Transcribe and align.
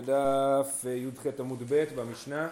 דף 0.00 0.84
י"ח 0.88 1.26
עמוד 1.38 1.62
ב' 1.68 1.84
במשנה, 1.96 2.48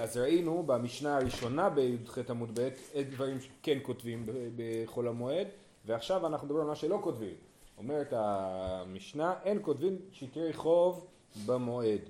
אז 0.00 0.16
ראינו 0.16 0.62
במשנה 0.62 1.16
הראשונה 1.16 1.70
בי"ח 1.70 2.18
עמוד 2.30 2.60
ב' 2.60 2.68
את 3.00 3.10
דברים 3.10 3.40
שכן 3.40 3.78
כותבים 3.82 4.26
בחול 4.56 5.08
המועד 5.08 5.46
ועכשיו 5.86 6.26
אנחנו 6.26 6.46
מדברים 6.46 6.62
על 6.62 6.68
מה 6.68 6.76
שלא 6.76 6.98
כותבים. 7.02 7.34
אומרת 7.78 8.12
המשנה 8.16 9.34
אין 9.44 9.58
כותבים 9.62 9.96
שטרי 10.12 10.52
חוב 10.52 11.06
במועד. 11.46 12.00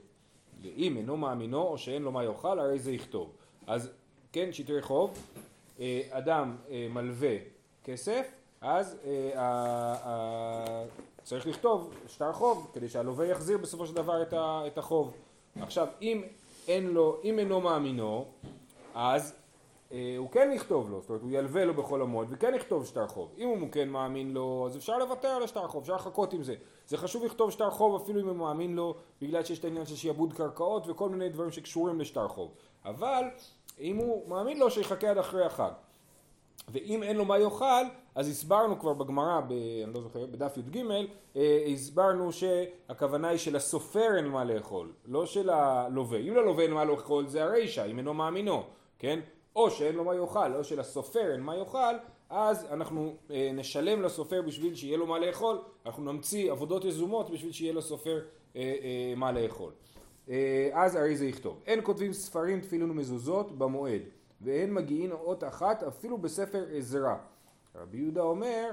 אם 0.64 0.96
אינו 0.96 1.16
מאמינו 1.16 1.62
או 1.62 1.79
שאין 1.79 2.02
לו 2.02 2.12
מה 2.12 2.25
יאכל 2.25 2.59
הרי 2.59 2.79
זה 2.79 2.93
יכתוב. 2.93 3.32
אז 3.66 3.91
כן 4.32 4.52
שטרי 4.52 4.82
חוב, 4.82 5.18
אדם 6.11 6.57
מלווה 6.91 7.36
כסף 7.84 8.27
אז 8.61 8.96
צריך 11.23 11.46
לכתוב 11.46 11.95
שטר 12.09 12.32
חוב 12.32 12.70
כדי 12.75 12.89
שהלווה 12.89 13.27
יחזיר 13.27 13.59
בסופו 13.59 13.86
של 13.86 13.95
דבר 13.95 14.22
את 14.66 14.79
החוב. 14.79 15.12
עכשיו 15.61 15.86
אם 16.02 16.22
אין 16.68 16.86
לו, 16.86 17.21
אם 17.25 17.39
אינו 17.39 17.61
מאמינו 17.61 18.25
אז 18.95 19.35
אה, 19.93 20.14
הוא 20.18 20.31
כן 20.31 20.50
יכתוב 20.54 20.90
לו, 20.90 21.00
זאת 21.00 21.08
אומרת 21.08 21.22
הוא 21.22 21.31
ילווה 21.31 21.64
לו 21.64 21.75
בכל 21.75 22.03
המועד 22.03 22.29
וכן 22.31 22.54
יכתוב 22.54 22.86
שטר 22.86 23.07
חוב. 23.07 23.35
אם 23.39 23.48
הוא 23.48 23.68
כן 23.72 23.89
מאמין 23.89 24.32
לו 24.32 24.67
אז 24.67 24.76
אפשר 24.76 24.98
לוותר 24.98 25.29
על 25.29 25.43
השטר 25.43 25.68
חוב, 25.68 25.82
אפשר 25.82 25.95
לחכות 25.95 26.32
עם 26.32 26.43
זה. 26.43 26.54
זה 26.86 26.96
חשוב 26.96 27.25
לכתוב 27.25 27.50
שטר 27.50 27.70
חוב 27.70 28.03
אפילו 28.03 28.20
אם 28.20 28.29
הוא 28.29 28.36
מאמין 28.36 28.76
לו 28.76 28.95
בגלל 29.23 29.45
שיש 29.45 29.59
את 29.59 29.64
העניין 29.64 29.86
של 29.86 29.96
שיעבוד 29.96 30.32
קרקעות 30.32 30.89
וכל 30.89 31.09
מיני 31.09 31.29
דברים 31.29 31.50
שקשורים 31.50 32.00
לשטר 32.00 32.28
חוב. 32.28 32.55
אבל 32.84 33.25
אם 33.81 33.97
הוא 33.97 34.28
מאמין 34.28 34.59
לו 34.59 34.70
שיחכה 34.70 35.11
עד 35.11 35.19
אחרי 35.19 35.45
החג. 35.45 35.73
ואם 36.72 37.03
אין 37.03 37.17
לו 37.17 37.25
מה 37.25 37.39
יאכל, 37.39 37.84
אז 38.14 38.28
הסברנו 38.28 38.78
כבר 38.78 38.92
בגמרא, 38.92 39.41
ב, 39.41 39.53
אני 39.84 39.94
לא 39.94 40.00
זוכר, 40.00 40.27
בדף 40.27 40.56
י"ג, 40.56 40.84
אה, 41.36 41.64
הסברנו 41.72 42.33
שהכוונה 42.33 43.28
היא 43.28 43.39
של 43.39 43.56
הסופר 43.56 44.17
אין 44.17 44.27
מה 44.27 44.45
לאכול, 44.45 44.92
לא 45.06 45.27
של 45.27 45.50
הלווה. 45.50 46.19
אם 46.19 46.34
ללווה 46.34 46.64
אין 46.64 46.72
מה 46.72 46.84
לאכול 46.84 47.27
זה 47.27 47.45
הרישא, 47.45 47.86
אם 47.91 47.98
אינו 47.98 48.14
מאמינו, 48.14 48.62
כן? 48.98 49.20
או 49.56 49.70
שאין 49.70 49.95
לו 49.95 50.05
מה 50.05 50.15
יאכל, 50.15 50.55
או 50.55 50.65
שלסופר 50.65 51.33
אין 51.33 51.41
מה 51.41 51.56
יאכל, 51.56 51.95
אז 52.31 52.67
אנחנו 52.70 53.15
אה, 53.31 53.50
נשלם 53.55 54.03
לסופר 54.03 54.43
בשביל 54.43 54.75
שיהיה 54.75 54.97
לו 54.97 55.06
מה 55.06 55.19
לאכול, 55.19 55.59
אנחנו 55.87 56.12
נמציא 56.12 56.53
עבודות 56.53 56.84
יזומות 56.84 57.31
בשביל 57.31 57.53
שיהיה 57.53 57.73
לסופר 57.73 58.20
אה, 58.56 58.62
מה 59.17 59.33
לאכול. 59.33 59.73
אז 60.73 60.97
הרי 60.97 61.17
זה 61.17 61.27
יכתוב. 61.27 61.61
אין 61.67 61.81
כותבים 61.83 62.12
ספרים, 62.12 62.61
תפילין 62.61 62.91
ומזוזות 62.91 63.59
במועד. 63.59 64.03
ואין 64.43 64.75
מגיעין 64.75 65.12
אות 65.12 65.45
אחת 65.45 65.83
אפילו 65.83 66.19
בספר 66.19 66.65
עזרא. 66.73 67.15
רבי 67.75 67.98
יהודה 67.98 68.23
אומר, 68.23 68.71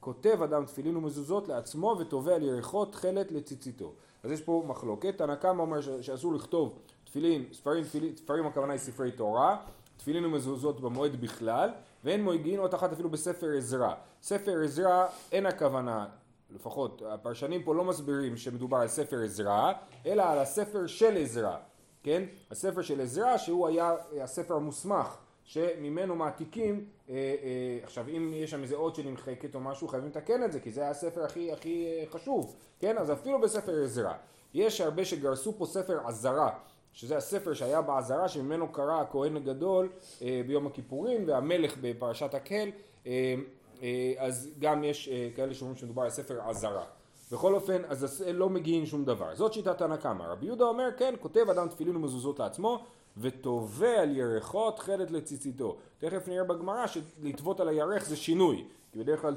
כותב 0.00 0.42
אדם 0.42 0.64
תפילין 0.64 0.96
ומזוזות 0.96 1.48
לעצמו 1.48 1.96
ותובע 1.98 2.34
על 2.34 2.42
ירחות 2.42 2.92
תכלת 2.92 3.32
לציציתו. 3.32 3.92
אז 4.22 4.30
יש 4.30 4.40
פה 4.40 4.64
מחלוקת, 4.66 5.18
תנא 5.18 5.34
קמא 5.34 5.62
אומר 5.62 5.80
שאסור 6.00 6.34
לכתוב 6.34 6.78
תפילין, 7.04 7.44
ספרים, 7.52 7.84
תפילין, 7.84 8.16
ספרים 8.16 8.46
הכוונה 8.46 8.72
היא 8.72 8.80
ספרי 8.80 9.12
תורה, 9.12 9.56
תפילין 9.96 10.24
ומזוזות 10.24 10.80
במועד 10.80 11.20
בכלל, 11.20 11.70
ואין 12.04 12.24
מגיעין 12.24 12.60
אות 12.60 12.74
אחת 12.74 12.92
אפילו 12.92 13.10
בספר 13.10 13.50
עזרא. 13.56 13.94
ספר 14.22 14.62
עזרא 14.64 15.06
אין 15.32 15.46
הכוונה, 15.46 16.06
לפחות 16.50 17.02
הפרשנים 17.08 17.62
פה 17.62 17.74
לא 17.74 17.84
מסבירים 17.84 18.36
שמדובר 18.36 18.76
על 18.76 18.88
ספר 18.88 19.22
עזרא, 19.22 19.72
אלא 20.06 20.22
על 20.22 20.38
הספר 20.38 20.86
של 20.86 21.16
עזרא. 21.16 21.56
כן? 22.02 22.22
הספר 22.50 22.82
של 22.82 23.00
עזרא 23.00 23.36
שהוא 23.36 23.68
היה 23.68 23.94
הספר 24.22 24.54
המוסמך 24.54 25.16
שממנו 25.44 26.16
מעתיקים, 26.16 26.84
אה, 27.08 27.14
אה, 27.14 27.78
עכשיו 27.82 28.08
אם 28.08 28.32
יש 28.34 28.50
שם 28.50 28.62
איזה 28.62 28.74
אות 28.74 28.94
שנמחקת 28.94 29.54
או 29.54 29.60
משהו 29.60 29.88
חייבים 29.88 30.08
לתקן 30.08 30.44
את 30.44 30.52
זה 30.52 30.60
כי 30.60 30.70
זה 30.70 30.80
היה 30.80 30.90
הספר 30.90 31.24
הכי, 31.24 31.52
הכי 31.52 31.86
אה, 31.86 32.04
חשוב, 32.10 32.56
כן? 32.80 32.98
אז 32.98 33.12
אפילו 33.12 33.40
בספר 33.40 33.84
עזרא. 33.84 34.12
יש 34.54 34.80
הרבה 34.80 35.04
שגרסו 35.04 35.52
פה 35.58 35.66
ספר 35.66 36.00
עזרה 36.06 36.50
שזה 36.92 37.16
הספר 37.16 37.54
שהיה 37.54 37.82
בעזרה 37.82 38.28
שממנו 38.28 38.72
קרא 38.72 39.00
הכהן 39.00 39.36
הגדול 39.36 39.88
אה, 40.22 40.40
ביום 40.46 40.66
הכיפורים 40.66 41.28
והמלך 41.28 41.76
בפרשת 41.80 42.34
הקהל 42.34 42.70
אה, 43.06 43.34
אה, 43.82 44.14
אז 44.18 44.50
גם 44.58 44.84
יש 44.84 45.08
אה, 45.08 45.28
כאלה 45.36 45.54
שאומרים 45.54 45.76
שמדובר 45.76 46.02
על 46.02 46.10
ספר 46.10 46.40
עזרה 46.40 46.84
בכל 47.32 47.54
אופן, 47.54 47.82
אז 47.88 48.24
לא 48.34 48.48
מגיעים 48.48 48.86
שום 48.86 49.04
דבר. 49.04 49.34
זאת 49.34 49.52
שיטת 49.52 49.78
תנא 49.78 49.96
קמא. 49.96 50.22
רבי 50.22 50.46
יהודה 50.46 50.64
אומר, 50.64 50.88
כן, 50.96 51.14
כותב 51.20 51.50
אדם 51.50 51.68
תפילין 51.68 51.96
ומזוזות 51.96 52.38
לעצמו, 52.38 52.84
ותובע 53.16 54.00
על 54.00 54.16
ירחו 54.16 54.70
תכלת 54.70 55.10
לציציתו. 55.10 55.76
תכף 55.98 56.28
נראה 56.28 56.44
בגמרא 56.44 56.86
שלטוות 56.86 57.60
על 57.60 57.68
הירך 57.68 58.04
זה 58.04 58.16
שינוי, 58.16 58.64
כי 58.92 58.98
בדרך 58.98 59.20
כלל 59.20 59.34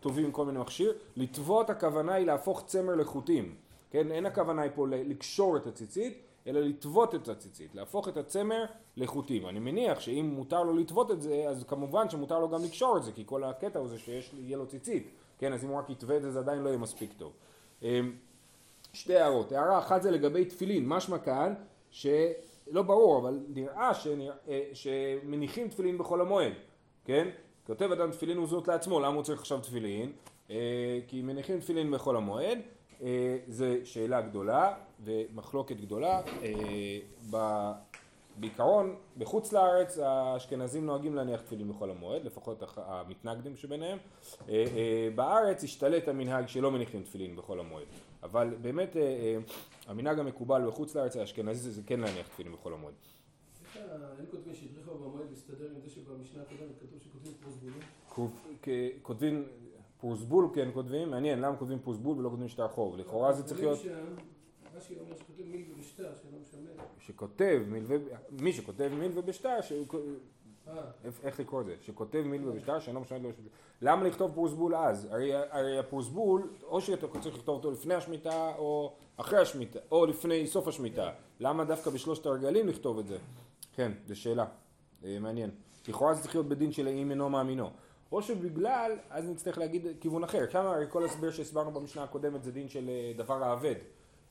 טובים 0.00 0.24
עם 0.24 0.32
כל 0.32 0.44
מיני 0.44 0.58
מכשיר. 0.58 0.92
לטוות 1.16 1.70
הכוונה 1.70 2.14
היא 2.14 2.26
להפוך 2.26 2.62
צמר 2.66 2.94
לחוטים. 2.94 3.54
כן, 3.90 4.12
אין 4.12 4.26
הכוונה 4.26 4.62
היא 4.62 4.70
פה 4.74 4.86
לקשור 4.88 5.56
את 5.56 5.66
הציצית, 5.66 6.18
אלא 6.46 6.60
לטוות 6.60 7.14
את 7.14 7.28
הציצית, 7.28 7.74
להפוך 7.74 8.08
את 8.08 8.16
הצמר 8.16 8.64
לחוטים. 8.96 9.48
אני 9.48 9.58
מניח 9.58 10.00
שאם 10.00 10.32
מותר 10.36 10.62
לו 10.62 10.76
לטוות 10.76 11.10
את 11.10 11.22
זה, 11.22 11.44
אז 11.48 11.64
כמובן 11.64 12.10
שמותר 12.10 12.38
לו 12.38 12.48
גם 12.48 12.64
לקשור 12.64 12.96
את 12.96 13.04
זה, 13.04 13.12
כי 13.12 13.22
כל 13.26 13.44
הקטע 13.44 13.78
הוא 13.78 13.88
זה 13.88 13.98
שיהיה 13.98 14.56
לו 14.56 14.66
ציצית. 14.66 15.10
כן, 15.38 15.52
אז 15.52 15.64
אם 15.64 15.68
הוא 15.68 15.78
רק 15.78 15.90
יתווה 15.90 16.16
את 16.16 16.22
זה, 16.22 16.30
זה 16.30 16.38
עדיין 16.38 16.62
לא 16.62 16.68
יהיה 16.68 16.78
מספיק 16.78 17.12
טוב. 17.12 17.32
אמ, 17.82 18.12
שתי 18.92 19.16
הערות. 19.16 19.52
הערה 19.52 19.78
אחת 19.78 20.02
זה 20.02 20.10
לגבי 20.10 20.44
תפילין, 20.44 20.88
משמע 20.88 21.18
כאן 21.18 21.54
שלא 21.90 22.82
ברור, 22.86 23.18
אבל 23.18 23.40
נראה 23.48 23.94
שנראה, 23.94 24.34
אה, 24.48 24.62
שמניחים 24.72 25.68
תפילין 25.68 25.98
בחול 25.98 26.20
המועד, 26.20 26.52
כן? 27.04 27.28
כותב 27.66 27.92
אדם 27.92 28.10
תפילין 28.10 28.38
וזאת 28.38 28.68
לעצמו, 28.68 29.00
למה 29.00 29.14
הוא 29.14 29.22
צריך 29.22 29.40
עכשיו 29.40 29.60
תפילין? 29.60 30.12
אה, 30.50 30.98
כי 31.08 31.22
מניחים 31.22 31.60
תפילין 31.60 31.90
בחול 31.90 32.16
המועד, 32.16 32.58
אה, 33.02 33.36
זה 33.46 33.80
שאלה 33.84 34.20
גדולה 34.20 34.74
ומחלוקת 35.04 35.76
גדולה. 35.76 36.20
בעיקרון, 38.36 38.96
בחוץ 39.18 39.52
לארץ 39.52 39.98
האשכנזים 39.98 40.86
נוהגים 40.86 41.14
להניח 41.14 41.40
תפילין 41.40 41.68
בחול 41.68 41.90
המועד, 41.90 42.24
לפחות 42.24 42.62
המתנגדים 42.76 43.56
שביניהם. 43.56 43.98
אה, 44.48 44.64
אה, 44.76 45.08
בארץ 45.14 45.64
השתלט 45.64 46.08
המנהג 46.08 46.48
שלא 46.48 46.70
מניחים 46.70 47.02
תפילין 47.02 47.36
בחול 47.36 47.60
המועד. 47.60 47.86
אבל 48.22 48.54
באמת 48.62 48.96
אה, 48.96 49.36
המנהג 49.86 50.18
המקובל 50.18 50.66
בחוץ 50.66 50.94
לארץ 50.96 51.16
האשכנזי 51.16 51.70
זה 51.70 51.82
כן 51.86 52.00
להניח 52.00 52.28
תפילין 52.28 52.52
בחול 52.52 52.72
המועד. 52.72 52.94
אין 54.18 54.26
כותבים 54.30 54.54
שהדריכו 54.54 54.94
במועד 54.94 55.26
מסתדר 55.32 55.66
עם 55.74 55.80
זה 55.80 55.90
שבמשנה 55.90 56.42
הקודמת 56.42 56.78
כתוב 56.80 56.98
שכותבים 57.00 57.32
פרוסבולים? 57.42 57.80
כותבים 59.02 59.44
פרוסבול 60.00 60.48
כן 60.54 60.68
כותבים, 60.74 61.10
מעניין 61.10 61.40
למה 61.40 61.56
כותבים 61.56 61.78
פרוסבול 61.78 62.18
ולא 62.18 62.28
כותבים 62.28 62.48
שטר 62.48 62.68
חוב, 62.68 62.96
לכאורה 62.96 63.32
זה 63.32 63.42
צריך 63.42 63.60
להיות... 63.60 63.78
רש"י 64.76 64.98
אומר 65.00 65.16
שכותב 65.16 65.42
מיל 65.46 65.72
ובשטר, 65.72 66.12
שלא 66.22 66.38
משמר. 66.42 66.84
שכותב 66.98 67.62
מיל 67.68 67.84
ו... 67.86 67.96
מי 68.30 68.52
שכותב 68.52 68.90
מיל 68.98 69.12
ובשטר, 69.14 69.60
ש... 69.60 69.72
אה. 70.68 70.74
איך 71.22 71.40
לקרוא 71.40 71.60
את 71.60 71.66
זה? 71.66 71.74
שכותב 71.80 72.22
מיל 72.26 72.48
ובשטר 72.48 72.80
שאינו 72.80 73.00
משמר 73.00 73.18
לו... 73.18 73.30
למה 73.82 74.04
לכתוב 74.04 74.34
פרוסבול 74.34 74.74
אז? 74.74 75.08
הרי, 75.10 75.34
הרי 75.34 75.78
הפרוסבול, 75.78 76.52
או 76.62 76.80
שאתה 76.80 77.06
צריך 77.20 77.36
לכתוב 77.36 77.56
אותו 77.56 77.70
לפני 77.70 77.94
השמיטה 77.94 78.52
או 78.58 78.96
אחרי 79.16 79.38
השמיטה, 79.38 79.78
או 79.90 80.06
לפני 80.06 80.46
סוף 80.46 80.68
השמיטה. 80.68 81.10
למה 81.40 81.64
דווקא 81.64 81.90
בשלושת 81.90 82.26
הרגלים 82.26 82.68
לכתוב 82.68 82.98
את 82.98 83.06
זה? 83.06 83.18
כן, 83.72 83.92
זו 84.06 84.20
שאלה. 84.20 84.46
אה, 85.04 85.18
מעניין. 85.20 85.50
לכאורה 85.88 86.14
זה 86.14 86.22
צריך 86.22 86.34
להיות 86.34 86.48
בדין 86.48 86.72
של 86.72 86.88
אם 86.88 87.10
אינו 87.10 87.30
מאמינו. 87.30 87.70
או 88.12 88.22
שבגלל, 88.22 88.92
אז 89.10 89.28
נצטרך 89.28 89.58
להגיד 89.58 89.86
כיוון 90.00 90.24
אחר. 90.24 90.46
כמה 90.46 90.70
הרי 90.70 90.86
כל 90.88 91.04
הסבר 91.04 91.30
שהסברנו 91.30 91.70
במשנה 91.70 92.02
הקודמת 92.02 92.44
זה 92.44 92.52
דין 92.52 92.68
של 92.68 92.88
אה, 92.88 93.12
דבר 93.16 93.44
האבד. 93.44 93.74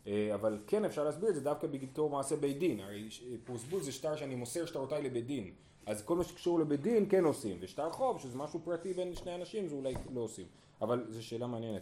אה, 0.08 0.32
אבל 0.34 0.58
כן 0.68 0.86
אפשר 0.86 1.04
להסביר 1.04 1.30
את 1.30 1.36
זה 1.36 1.42
דווקא 1.42 1.68
בתור 1.68 2.10
מעשה 2.10 2.36
בית 2.36 2.60
דין, 2.60 2.80
הרי 2.80 3.10
פרוסבול 3.44 3.82
זה 3.82 3.92
שטר 3.92 4.16
שאני 4.16 4.36
מוסר 4.36 4.66
שטרותיי 4.66 5.04
לבית 5.04 5.26
דין, 5.26 5.52
אז 5.86 6.02
כל 6.02 6.16
מה 6.16 6.24
שקשור 6.24 6.60
לבית 6.60 6.82
דין 6.82 7.06
כן 7.10 7.24
עושים, 7.24 7.58
ושטר 7.60 7.92
חוב 7.92 8.20
שזה 8.20 8.38
משהו 8.38 8.60
פרטי 8.64 8.94
בין 8.94 9.16
שני 9.16 9.36
אנשים 9.36 9.68
זה 9.68 9.76
אולי 9.76 9.94
לא 10.14 10.22
עושים, 10.22 10.46
אבל 10.82 11.06
זו 11.10 11.26
שאלה 11.26 11.48
מעניינת. 11.48 11.82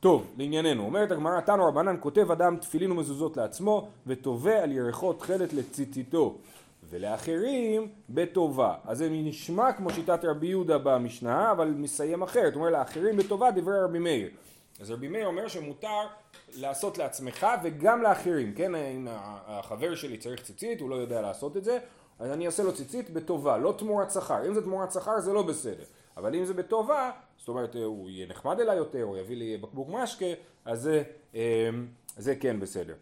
טוב, 0.00 0.26
לענייננו, 0.38 0.84
אומרת 0.84 1.10
הגמרא, 1.10 1.40
תנו 1.40 1.64
רבנן 1.64 1.96
כותב 2.00 2.30
אדם 2.30 2.56
תפילין 2.56 2.92
ומזוזות 2.92 3.36
לעצמו 3.36 3.88
ותובע 4.06 4.62
על 4.62 4.72
ירחו 4.72 5.12
תכלת 5.12 5.52
לציציתו 5.52 6.38
ולאחרים 6.90 7.88
בטובה. 8.10 8.74
אז 8.84 8.98
זה 8.98 9.08
נשמע 9.10 9.72
כמו 9.72 9.90
שיטת 9.90 10.24
רבי 10.24 10.46
יהודה 10.46 10.78
במשנה, 10.78 11.50
אבל 11.50 11.68
מסיים 11.68 12.22
אחרת, 12.22 12.54
הוא 12.54 12.60
אומר 12.60 12.78
לאחרים 12.78 13.16
בטובה 13.16 13.50
דברי 13.50 13.80
רבי 13.80 13.98
מאיר. 13.98 14.30
אז 14.80 14.90
רבי 14.90 15.08
מאיר 15.08 15.26
אומר 15.26 15.48
שמותר 15.48 16.06
לעשות 16.54 16.98
לעצמך 16.98 17.46
וגם 17.62 18.02
לאחרים, 18.02 18.54
כן? 18.54 18.74
אם 18.74 19.08
החבר 19.46 19.94
שלי 19.94 20.18
צריך 20.18 20.42
ציצית, 20.42 20.80
הוא 20.80 20.90
לא 20.90 20.94
יודע 20.94 21.20
לעשות 21.20 21.56
את 21.56 21.64
זה, 21.64 21.78
אז 22.18 22.30
אני 22.30 22.46
אעשה 22.46 22.62
לו 22.62 22.74
ציצית 22.74 23.10
בטובה, 23.10 23.58
לא 23.58 23.74
תמורת 23.78 24.10
שכר. 24.10 24.46
אם 24.46 24.54
זה 24.54 24.62
תמורת 24.62 24.92
שכר 24.92 25.20
זה 25.20 25.32
לא 25.32 25.42
בסדר, 25.42 25.84
אבל 26.16 26.34
אם 26.34 26.44
זה 26.44 26.54
בטובה, 26.54 27.10
זאת 27.38 27.48
אומרת 27.48 27.74
הוא 27.74 28.10
יהיה 28.10 28.26
נחמד 28.26 28.60
אליי 28.60 28.76
יותר, 28.76 29.02
הוא 29.02 29.16
יביא 29.16 29.36
לי 29.36 29.56
בקבוק 29.56 29.88
משקה, 29.90 30.26
אז 30.64 30.82
זה, 30.82 31.02
אמ, 31.34 31.40
זה 32.16 32.36
כן 32.36 32.60
בסדר. 32.60 32.94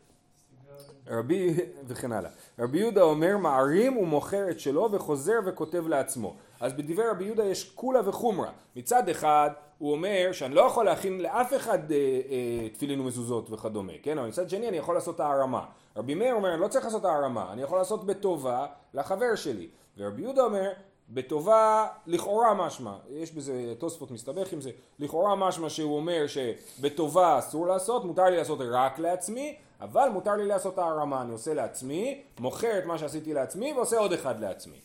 רבי, 1.07 1.55
וכן 1.89 2.13
הלאה. 2.13 2.31
רבי 2.59 2.79
יהודה 2.79 3.03
אומר 3.03 3.37
מערים 3.37 3.97
ומוכר 3.97 4.51
את 4.51 4.61
שלו 4.61 4.89
וחוזר 4.93 5.39
וכותב 5.47 5.89
לעצמו. 5.89 6.37
אז 6.61 6.73
בדברי 6.73 7.09
רבי 7.09 7.25
יהודה 7.25 7.45
יש 7.45 7.71
קולה 7.71 8.09
וחומרה. 8.09 8.51
מצד 8.77 9.09
אחד 9.09 9.51
הוא 9.81 9.93
אומר 9.93 10.29
שאני 10.33 10.55
לא 10.55 10.61
יכול 10.61 10.85
להכין 10.85 11.21
לאף 11.21 11.55
אחד 11.55 11.93
אה, 11.93 11.97
אה, 11.97 12.69
תפילין 12.69 13.01
ומזוזות 13.01 13.51
וכדומה, 13.51 13.93
כן? 14.03 14.19
אבל 14.19 14.29
מצד 14.29 14.51
שני 14.51 14.69
אני 14.69 14.77
יכול 14.77 14.95
לעשות 14.95 15.21
הערמה. 15.21 15.65
רבי 15.97 16.15
מאיר 16.15 16.35
אומר 16.35 16.53
אני 16.53 16.61
לא 16.61 16.69
צריך 16.69 16.85
לעשות 16.85 17.05
הערמה, 17.05 17.53
אני 17.53 17.63
יכול 17.63 17.79
לעשות 17.79 18.07
בטובה 18.07 18.67
לחבר 18.95 19.35
שלי. 19.35 19.69
ורבי 19.99 20.23
יהודה 20.23 20.43
אומר 20.43 20.71
בטובה 21.09 21.87
לכאורה 22.07 22.55
משמע, 22.55 22.97
יש 23.11 23.33
בזה, 23.33 23.75
תוספות 23.79 24.11
מסתבך 24.11 24.53
עם 24.53 24.61
זה, 24.61 24.71
לכאורה 24.99 25.37
משמע 25.37 25.71
שהוא 25.71 25.97
אומר 25.97 26.27
שבטובה 26.27 27.39
אסור 27.39 27.67
לעשות, 27.67 28.05
מותר 28.05 28.25
לי 28.25 28.37
לעשות 28.37 28.59
רק 28.61 28.99
לעצמי, 28.99 29.57
אבל 29.81 30.09
מותר 30.13 30.37
לי 30.37 30.47
לעשות 30.47 30.79
הערמה, 30.79 31.23
אני 31.23 31.33
עושה 31.33 31.55
לעצמי, 31.55 32.23
מוכר 32.41 32.79
את 32.79 32.85
מה 32.85 32.99
שעשיתי 32.99 33.35
לעצמי 33.35 33.73
ועושה 33.73 33.99
עוד 33.99 34.13
אחד 34.13 34.41
לעצמי. 34.41 34.81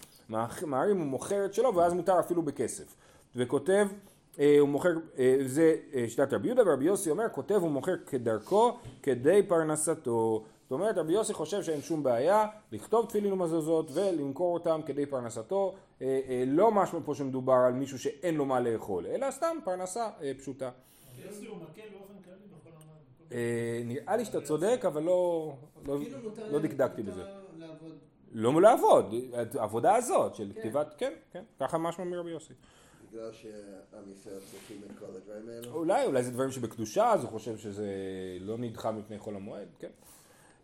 מערים 0.65 0.97
הוא 0.97 1.07
מוכר 1.07 1.45
את 1.45 1.53
שלו 1.53 1.75
ואז 1.75 1.93
מותר 1.93 2.19
אפילו 2.19 2.41
בכסף. 2.41 2.95
וכותב, 3.35 3.87
הוא 4.59 4.69
מוכר, 4.69 4.89
אה, 5.19 5.37
זה 5.45 5.75
אה, 5.93 6.05
שיטת 6.09 6.33
רבי 6.33 6.47
יהודה 6.47 6.61
ורבי 6.65 6.85
יוסי 6.85 7.09
אומר, 7.09 7.29
כותב 7.29 7.63
ומוכר 7.63 7.97
כדרכו 8.05 8.77
כדי 9.03 9.43
פרנסתו. 9.47 10.43
זאת 10.65 10.71
אומרת 10.71 10.97
רבי 10.97 11.13
יוסי 11.13 11.33
חושב 11.33 11.63
שאין 11.63 11.81
שום 11.81 12.03
בעיה 12.03 12.47
לכתוב 12.71 13.05
תפילין 13.05 13.33
ומזוזות 13.33 13.91
ולמכור 13.93 14.53
אותם 14.53 14.81
כדי 14.85 15.05
פרנסתו 15.05 15.75
אה, 16.01 16.19
אה, 16.27 16.43
לא 16.47 16.71
משהו 16.71 16.99
פה 17.05 17.15
שמדובר 17.15 17.53
על 17.53 17.73
מישהו 17.73 17.99
שאין 17.99 18.35
לו 18.35 18.45
מה 18.45 18.59
לאכול 18.59 19.05
אלא 19.07 19.31
סתם 19.31 19.57
פרנסה 19.63 20.09
אה, 20.21 20.31
פשוטה. 20.39 20.69
נראה 23.85 24.17
לי 24.17 24.25
שאתה 24.25 24.41
צודק 24.41 24.81
אבל 24.87 25.03
לא, 25.03 25.53
לא, 25.85 25.97
כאילו 26.01 26.17
לא 26.51 26.59
דקדקתי 26.59 27.03
בזה. 27.03 27.23
לא 28.31 28.61
לעבוד, 28.61 29.15
העבודה 29.59 29.95
הזאת 29.95 30.35
של 30.35 30.51
כן. 30.53 30.59
כתיבת, 30.59 30.95
כן, 30.97 31.13
כן, 31.31 31.43
ככה 31.59 31.77
משמע 31.77 32.05
מרבי 32.05 32.31
יוסי. 32.31 32.53
בגלל 33.15 33.31
שעם 33.31 34.11
ישראל 34.11 34.39
צריכים 34.51 34.77
את 34.85 34.99
כל 34.99 35.05
הדברים 35.15 35.49
האלו? 35.49 35.71
אולי, 35.73 36.05
אולי 36.05 36.23
זה 36.23 36.31
דברים 36.31 36.51
שבקדושה, 36.51 37.11
אז 37.11 37.23
הוא 37.23 37.29
חושב 37.29 37.57
שזה 37.57 37.87
לא 38.41 38.57
נדחה 38.57 38.91
מפני 38.91 39.19
חול 39.19 39.35
המועד, 39.35 39.67
כן. 39.79 39.87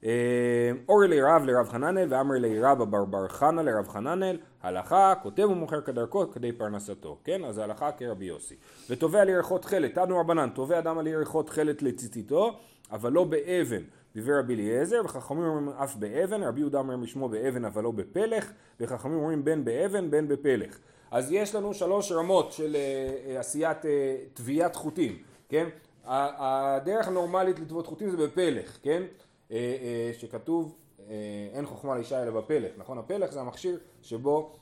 אה, 0.04 0.72
אורי 0.90 1.08
לרב 1.08 1.44
לרב 1.46 1.70
חננאל 1.70 2.08
ואמרי 2.10 2.40
לירבא 2.40 2.86
בר 2.86 3.28
חנא 3.28 3.62
לרב 3.62 3.88
חננאל 3.88 4.38
הלכה 4.62 5.14
כותב 5.24 5.44
ומוכר 5.44 5.82
כדרכו 5.82 6.32
כדי 6.32 6.52
פרנסתו 6.52 7.18
כן 7.24 7.44
אז 7.46 7.58
הלכה 7.58 7.92
כרבי 7.92 8.26
יוסי 8.26 8.56
ותובע 8.90 9.24
לירחות 9.24 9.66
חלת 9.66 9.96
תנו 9.96 10.20
רבנן 10.20 10.50
תובע 10.50 10.80
אדם 10.80 10.98
על 10.98 11.08
ירחות 11.08 11.50
חלת 11.50 11.82
לציציתו 11.82 12.60
אבל 12.92 13.12
לא 13.12 13.24
באבן 13.24 13.82
דיבר 14.16 14.40
רבי 14.40 14.54
אליעזר 14.54 15.02
וחכמים 15.06 15.44
אומרים 15.44 15.70
אף 15.70 15.96
באבן 15.96 16.44
רבי 16.44 16.60
יהודה 16.60 16.80
אומר 16.80 16.96
משמו 16.98 17.30
באבן 17.30 17.66
אבל 17.66 17.84
לא 17.84 17.92
בפלך 17.92 18.52
וחכמים 18.80 19.18
אומרים 19.18 19.46
בין 19.46 19.66
באבן 19.66 20.12
בין 20.12 20.28
בפלך 20.28 20.80
אז 21.12 21.32
יש 21.32 21.56
לנו 21.56 21.74
שלוש 21.74 22.12
רמות 22.12 22.52
של 22.52 22.76
uh, 22.76 23.40
עשיית 23.40 23.86
uh, 23.86 23.88
תביעת 24.34 24.76
חוטים 24.76 25.18
כן 25.50 25.70
הדרך 26.06 27.08
הנורמלית 27.08 27.60
לטוות 27.60 27.88
חוטים 27.88 28.10
זה 28.10 28.18
בפלך 28.18 28.78
כן 28.84 29.04
אה, 29.52 29.58
אה, 29.58 30.12
שכתוב 30.14 30.76
אה, 31.00 31.16
אין 31.54 31.66
חוכמה 31.66 31.96
לאישה 31.96 32.24
אלא 32.24 32.42
בפלך, 32.42 32.72
נכון? 32.78 32.98
הפלך 32.98 33.32
זה 33.32 33.42
המכשיר 33.42 33.80
שבו 34.02 34.56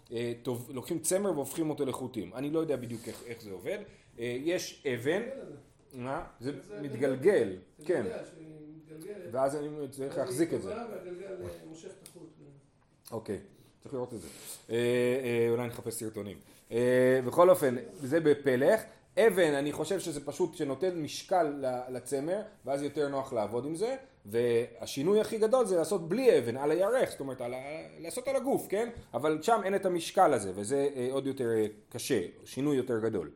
לוקחים 0.70 1.00
צמר 1.00 1.32
והופכים 1.32 1.70
אותו 1.70 1.86
לחוטים. 1.86 2.34
אני 2.36 2.50
לא 2.50 2.60
יודע 2.60 2.76
בדיוק 2.76 3.08
איך, 3.08 3.24
איך 3.26 3.42
זה 3.42 3.52
עובד. 3.52 3.78
יש 4.18 4.86
אבן, 4.94 5.22
מה? 5.94 6.26
זה 6.40 6.52
מתגלגל, 6.82 7.56
כן. 7.86 8.06
ואז 9.32 9.56
אני 9.56 9.70
צריך 9.90 10.18
להחזיק 10.18 10.54
את 10.54 10.62
זה. 10.62 10.76
אוקיי, 13.12 13.40
צריך 13.80 13.94
לראות 13.94 14.14
את 14.14 14.20
זה. 14.22 14.28
אולי 15.50 15.68
נחפש 15.68 15.94
סרטונים. 15.94 16.38
בכל 17.26 17.50
אופן, 17.50 17.76
זה 17.96 18.20
בפלך. 18.20 18.82
אבן, 19.18 19.54
אני 19.54 19.72
חושב 19.72 20.00
שזה 20.00 20.26
פשוט 20.26 20.56
שנותן 20.56 21.02
משקל 21.02 21.64
לצמר, 21.90 22.42
ואז 22.66 22.82
יותר 22.82 23.08
נוח 23.08 23.34
לעבוד 23.34 23.66
עם 23.66 23.76
זה. 23.76 23.96
והשינוי 24.26 25.22
הכי 25.22 25.38
גדול 25.38 25.66
זה 25.66 25.78
לעשות 25.78 26.10
בלי 26.10 26.40
אבן, 26.40 26.58
על 26.58 26.72
הירך, 26.72 27.10
זאת 27.12 27.20
אומרת, 27.20 27.42
על 27.42 27.54
ה... 27.54 27.58
לעשות 28.00 28.28
על 28.28 28.36
הגוף, 28.36 28.68
כן? 28.70 28.90
אבל 29.14 29.42
שם 29.42 29.62
אין 29.64 29.76
את 29.76 29.86
המשקל 29.86 30.34
הזה, 30.34 30.52
וזה 30.56 30.90
אה, 30.96 31.08
עוד 31.12 31.28
יותר 31.28 31.50
אה, 31.50 31.66
קשה, 31.90 32.22
שינוי 32.46 32.78
יותר 32.78 33.00
גדול. 33.00 33.32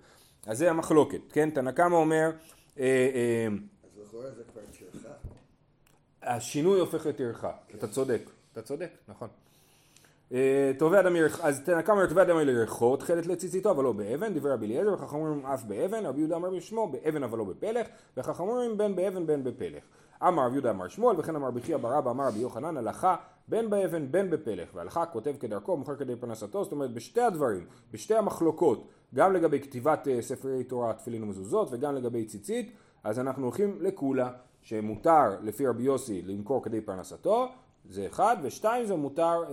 אז 0.45 0.57
זה 0.57 0.69
המחלוקת, 0.69 1.19
כן? 1.31 1.49
תנא 1.49 1.71
קמא 1.71 1.95
אומר... 1.95 2.31
אה, 2.79 2.83
אה, 2.85 3.47
אז 3.83 3.99
לכאורה 4.03 4.31
זה 4.31 4.43
כבר 4.43 4.61
טרחה. 4.91 5.13
השינוי 6.23 6.79
הופך 6.79 7.05
לטרחה, 7.05 7.51
אתה 7.75 7.87
צודק, 7.87 8.21
אתה 8.51 8.61
צודק, 8.61 8.89
נכון. 9.07 9.27
אה, 10.33 10.71
תובע 10.77 10.99
אדם 10.99 11.15
ירח, 11.15 11.39
אז 11.41 11.61
תנא 11.61 11.81
קמא 11.81 12.05
תובע 12.05 12.21
אדם 12.21 12.49
ירחו, 12.49 12.97
תכלת 12.97 13.27
לציציתו 13.27 13.71
אבל 13.71 13.83
לא 13.83 13.91
באבן, 13.91 14.33
דברי 14.33 14.51
רבי 14.51 14.65
אליעזר, 14.65 14.93
וחכמים 14.93 15.25
אומרים 15.25 15.45
אף 15.45 15.63
באבן, 15.63 16.05
רבי 16.05 16.19
יהודה 16.19 16.35
אמר 16.35 16.49
בשמו 16.49 16.87
באבן 16.91 17.23
אבל 17.23 17.37
לא 17.37 17.43
בפלך, 17.43 17.87
וחכמים 18.17 18.49
אומרים 18.49 18.77
בין 18.77 18.95
באבן 18.95 19.27
בין 19.27 19.43
בפלך. 19.43 19.83
אמר 20.27 20.45
רב 20.45 20.53
יהודה 20.53 20.71
אמר 20.71 20.87
שמואל 20.87 21.15
וכן 21.19 21.35
אמר 21.35 21.51
בחייא 21.51 21.77
ברבא 21.77 22.11
אמר 22.11 22.27
רבי 22.27 22.39
יוחנן 22.39 22.77
הלכה 22.77 23.15
בין 23.47 23.69
באבן 23.69 24.11
בין 24.11 24.29
בפלך 24.29 24.69
והלכה 24.73 25.05
כותב 25.05 25.33
כדרכו 25.39 25.77
מוכר 25.77 25.95
כדי 25.95 26.15
פרנסתו 26.15 26.63
זאת 26.63 26.71
אומרת 26.71 26.93
בשתי 26.93 27.21
הדברים 27.21 27.65
בשתי 27.91 28.15
המחלוקות 28.15 28.87
גם 29.15 29.33
לגבי 29.33 29.59
כתיבת 29.59 30.07
uh, 30.07 30.21
ספרי 30.21 30.63
תורה 30.63 30.93
תפילין 30.93 31.23
ומזוזות 31.23 31.67
וגם 31.71 31.95
לגבי 31.95 32.25
ציצית 32.25 32.71
אז 33.03 33.19
אנחנו 33.19 33.43
הולכים 33.43 33.77
לקולה 33.81 34.31
שמותר 34.61 35.39
לפי 35.41 35.67
רבי 35.67 35.83
יוסי 35.83 36.21
למכור 36.21 36.63
כדי 36.63 36.81
פרנסתו 36.81 37.47
זה 37.89 38.07
אחד 38.07 38.37
ושתיים 38.41 38.85
זה 38.85 38.95
מותר 38.95 39.43
uh, 39.47 39.51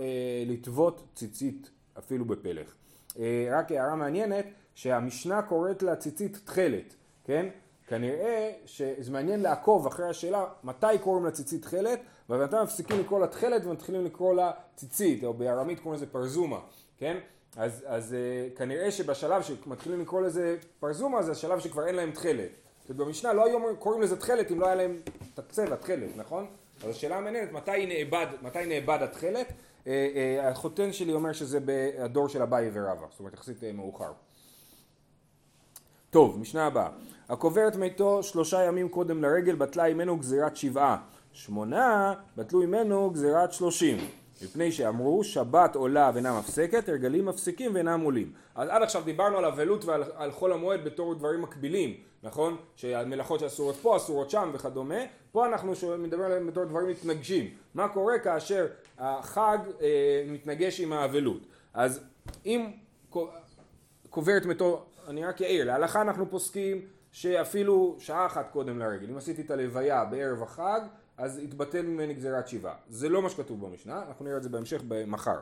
לטוות 0.51 1.03
ציצית 1.15 1.69
אפילו 1.97 2.25
בפלך 2.25 2.75
uh, 3.09 3.17
רק 3.51 3.71
הערה 3.71 3.95
מעניינת 3.95 4.45
שהמשנה 4.75 5.41
קוראת 5.41 5.83
לה 5.83 5.95
ציצית 5.95 6.37
תכלת 6.45 6.95
כן 7.23 7.45
כנראה 7.87 8.51
שזה 8.65 9.11
מעניין 9.11 9.39
לעקוב 9.39 9.87
אחרי 9.87 10.09
השאלה 10.09 10.45
מתי 10.63 10.99
קוראים 11.01 11.25
לה 11.25 11.31
ציצית 11.31 11.61
תכלת 11.61 11.99
ומתי 12.29 12.55
מפסיקים 12.63 12.99
לקרוא 12.99 13.19
לה 13.19 13.27
תכלת 13.27 13.65
ומתחילים 13.65 14.05
לקרוא 14.05 14.33
לה 14.33 14.51
ציצית 14.75 15.23
או 15.23 15.33
בארמית 15.33 15.79
קוראים 15.79 16.01
לזה 16.01 16.11
פרזומה, 16.11 16.59
כן? 16.97 17.17
אז, 17.57 17.83
אז 17.87 18.15
uh, 18.15 18.57
כנראה 18.57 18.91
שבשלב 18.91 19.41
שמתחילים 19.41 20.01
לקרוא 20.01 20.21
לזה 20.21 20.57
פרזומה 20.79 21.23
זה 21.23 21.31
השלב 21.31 21.59
שכבר 21.59 21.87
אין 21.87 21.95
להם 21.95 22.11
תכלת. 22.11 22.49
ובמשנה 22.89 23.33
לא 23.33 23.45
היו 23.45 23.77
קוראים 23.79 24.01
לזה 24.01 24.19
תכלת 24.19 24.51
אם 24.51 24.59
לא 24.59 24.65
היה 24.65 24.75
להם 24.75 24.97
את 25.33 25.39
הצבע 25.39 25.75
תכלת, 25.75 26.17
נכון? 26.17 26.47
אז 26.83 26.89
השאלה 26.89 27.17
המעניינת 27.17 27.51
מתי 27.51 27.85
נאבד, 27.85 28.27
מתי 28.41 28.65
נאבד 28.65 28.99
התכלת? 29.01 29.47
Uh, 29.49 29.83
uh, 29.83 29.87
החותן 30.43 30.93
שלי 30.93 31.13
אומר 31.13 31.33
שזה 31.33 31.59
בדור 31.65 32.29
של 32.29 32.41
אביי 32.41 32.69
ורבא, 32.73 33.05
זאת 33.11 33.19
אומרת 33.19 33.33
יחסית 33.33 33.57
uh, 33.63 33.65
מאוחר. 33.73 34.11
טוב, 36.09 36.39
משנה 36.39 36.65
הבאה. 36.65 36.89
הקובר 37.29 37.67
את 37.67 37.75
מתו 37.75 38.23
שלושה 38.23 38.63
ימים 38.63 38.89
קודם 38.89 39.23
לרגל 39.23 39.55
בטלה 39.55 39.93
ממנו 39.93 40.17
גזירת 40.17 40.55
שבעה. 40.55 40.97
שמונה 41.33 42.13
בטלו 42.37 42.59
ממנו 42.59 43.09
גזירת 43.09 43.53
שלושים. 43.53 43.97
מפני 44.43 44.71
שאמרו 44.71 45.23
שבת 45.23 45.75
עולה 45.75 46.11
ואינה 46.13 46.39
מפסקת, 46.39 46.89
הרגלים 46.89 47.25
מפסיקים 47.25 47.75
ואינם 47.75 48.01
עולים. 48.01 48.31
אז 48.55 48.69
עד 48.69 48.81
עכשיו 48.81 49.01
דיברנו 49.05 49.37
על 49.37 49.45
אבלות 49.45 49.85
ועל 49.85 50.31
חול 50.31 50.53
המועד 50.53 50.83
בתור 50.83 51.13
דברים 51.13 51.41
מקבילים, 51.41 51.93
נכון? 52.23 52.57
שהמלאכות 52.75 53.39
שאסורות 53.39 53.75
פה, 53.75 53.97
אסורות 53.97 54.29
שם 54.29 54.51
וכדומה. 54.53 54.99
פה 55.31 55.45
אנחנו 55.45 55.73
מדברים 55.99 56.25
עליהם 56.25 56.47
בתור 56.47 56.65
דברים 56.65 56.87
מתנגשים. 56.87 57.49
מה 57.73 57.87
קורה 57.87 58.19
כאשר 58.19 58.67
החג 58.97 59.57
אה, 59.81 60.23
מתנגש 60.27 60.79
עם 60.79 60.93
האבלות? 60.93 61.41
אז 61.73 62.03
אם 62.45 62.71
קובר 64.09 64.37
את 64.37 64.45
מתו 64.45 64.85
אני 65.07 65.25
רק 65.25 65.41
אעיר, 65.41 65.65
להלכה 65.65 66.01
אנחנו 66.01 66.29
פוסקים 66.29 66.81
שאפילו 67.11 67.95
שעה 67.99 68.25
אחת 68.25 68.49
קודם 68.51 68.79
לרגל, 68.79 69.09
אם 69.09 69.17
עשיתי 69.17 69.41
את 69.41 69.51
הלוויה 69.51 70.05
בערב 70.05 70.43
החג, 70.43 70.81
אז 71.21 71.39
יתבטל 71.39 71.81
ממני 71.81 72.13
גזירת 72.13 72.47
שבעה. 72.47 72.75
זה 72.89 73.09
לא 73.09 73.21
מה 73.21 73.29
שכתוב 73.29 73.65
במשנה, 73.65 74.03
אנחנו 74.07 74.25
נראה 74.25 74.37
את 74.37 74.43
זה 74.43 74.49
בהמשך 74.49 74.81
מחר. 75.07 75.39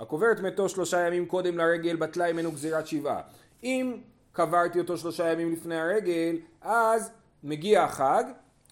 הקובר 0.00 0.32
את 0.32 0.40
מתו 0.40 0.68
שלושה 0.68 1.06
ימים 1.06 1.26
קודם 1.26 1.58
לרגל, 1.58 1.96
בטלה 1.96 2.32
ממנו 2.32 2.52
גזירת 2.52 2.86
שבעה. 2.86 3.20
אם 3.62 3.96
קברתי 4.32 4.80
אותו 4.80 4.98
שלושה 4.98 5.32
ימים 5.32 5.52
לפני 5.52 5.76
הרגל, 5.80 6.36
אז 6.60 7.10
מגיע 7.44 7.82
החג, 7.82 8.24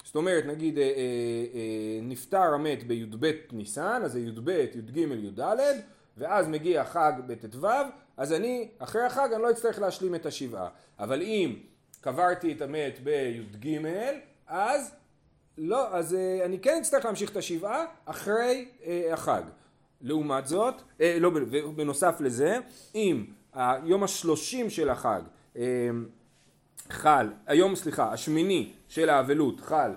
זאת 0.04 0.16
אומרת 0.16 0.46
נגיד 0.46 0.78
אה, 0.78 0.84
אה, 0.84 0.88
אה, 0.88 2.00
נפטר 2.02 2.54
המת 2.54 2.84
בי"ב 2.86 3.30
ניסן, 3.52 4.02
אז 4.04 4.12
זה 4.12 4.20
י"ב, 4.20 4.48
י"ג, 4.48 4.96
י"ד, 4.96 5.40
ואז 6.16 6.48
מגיע 6.48 6.84
חג 6.84 7.12
בט"ו, 7.26 7.68
אז 8.16 8.32
אני, 8.32 8.68
אחרי 8.78 9.02
החג 9.02 9.28
אני 9.32 9.42
לא 9.42 9.50
אצטרך 9.50 9.78
להשלים 9.78 10.14
את 10.14 10.26
השבעה. 10.26 10.68
אבל 10.98 11.22
אם 11.22 11.56
קברתי 12.00 12.52
את 12.52 12.62
המת 12.62 12.98
בי"ג, 13.02 13.78
אז 14.46 14.99
לא, 15.62 15.94
אז 15.94 16.12
uh, 16.12 16.44
אני 16.44 16.58
כן 16.58 16.78
אצטרך 16.80 17.04
להמשיך 17.04 17.30
את 17.30 17.36
השבעה 17.36 17.84
אחרי 18.04 18.68
uh, 18.80 18.84
החג. 19.12 19.42
לעומת 20.00 20.46
זאת, 20.46 20.74
uh, 20.74 21.02
לא, 21.20 21.30
בנוסף 21.76 22.20
לזה, 22.20 22.58
אם 22.94 23.24
היום 23.54 24.02
השלושים 24.02 24.70
של 24.70 24.90
החג 24.90 25.22
חל, 26.90 27.28
היום 27.46 27.74
סליחה, 27.74 28.12
השמיני 28.12 28.72
של 28.88 29.08
האבלות 29.08 29.60
חל 29.60 29.90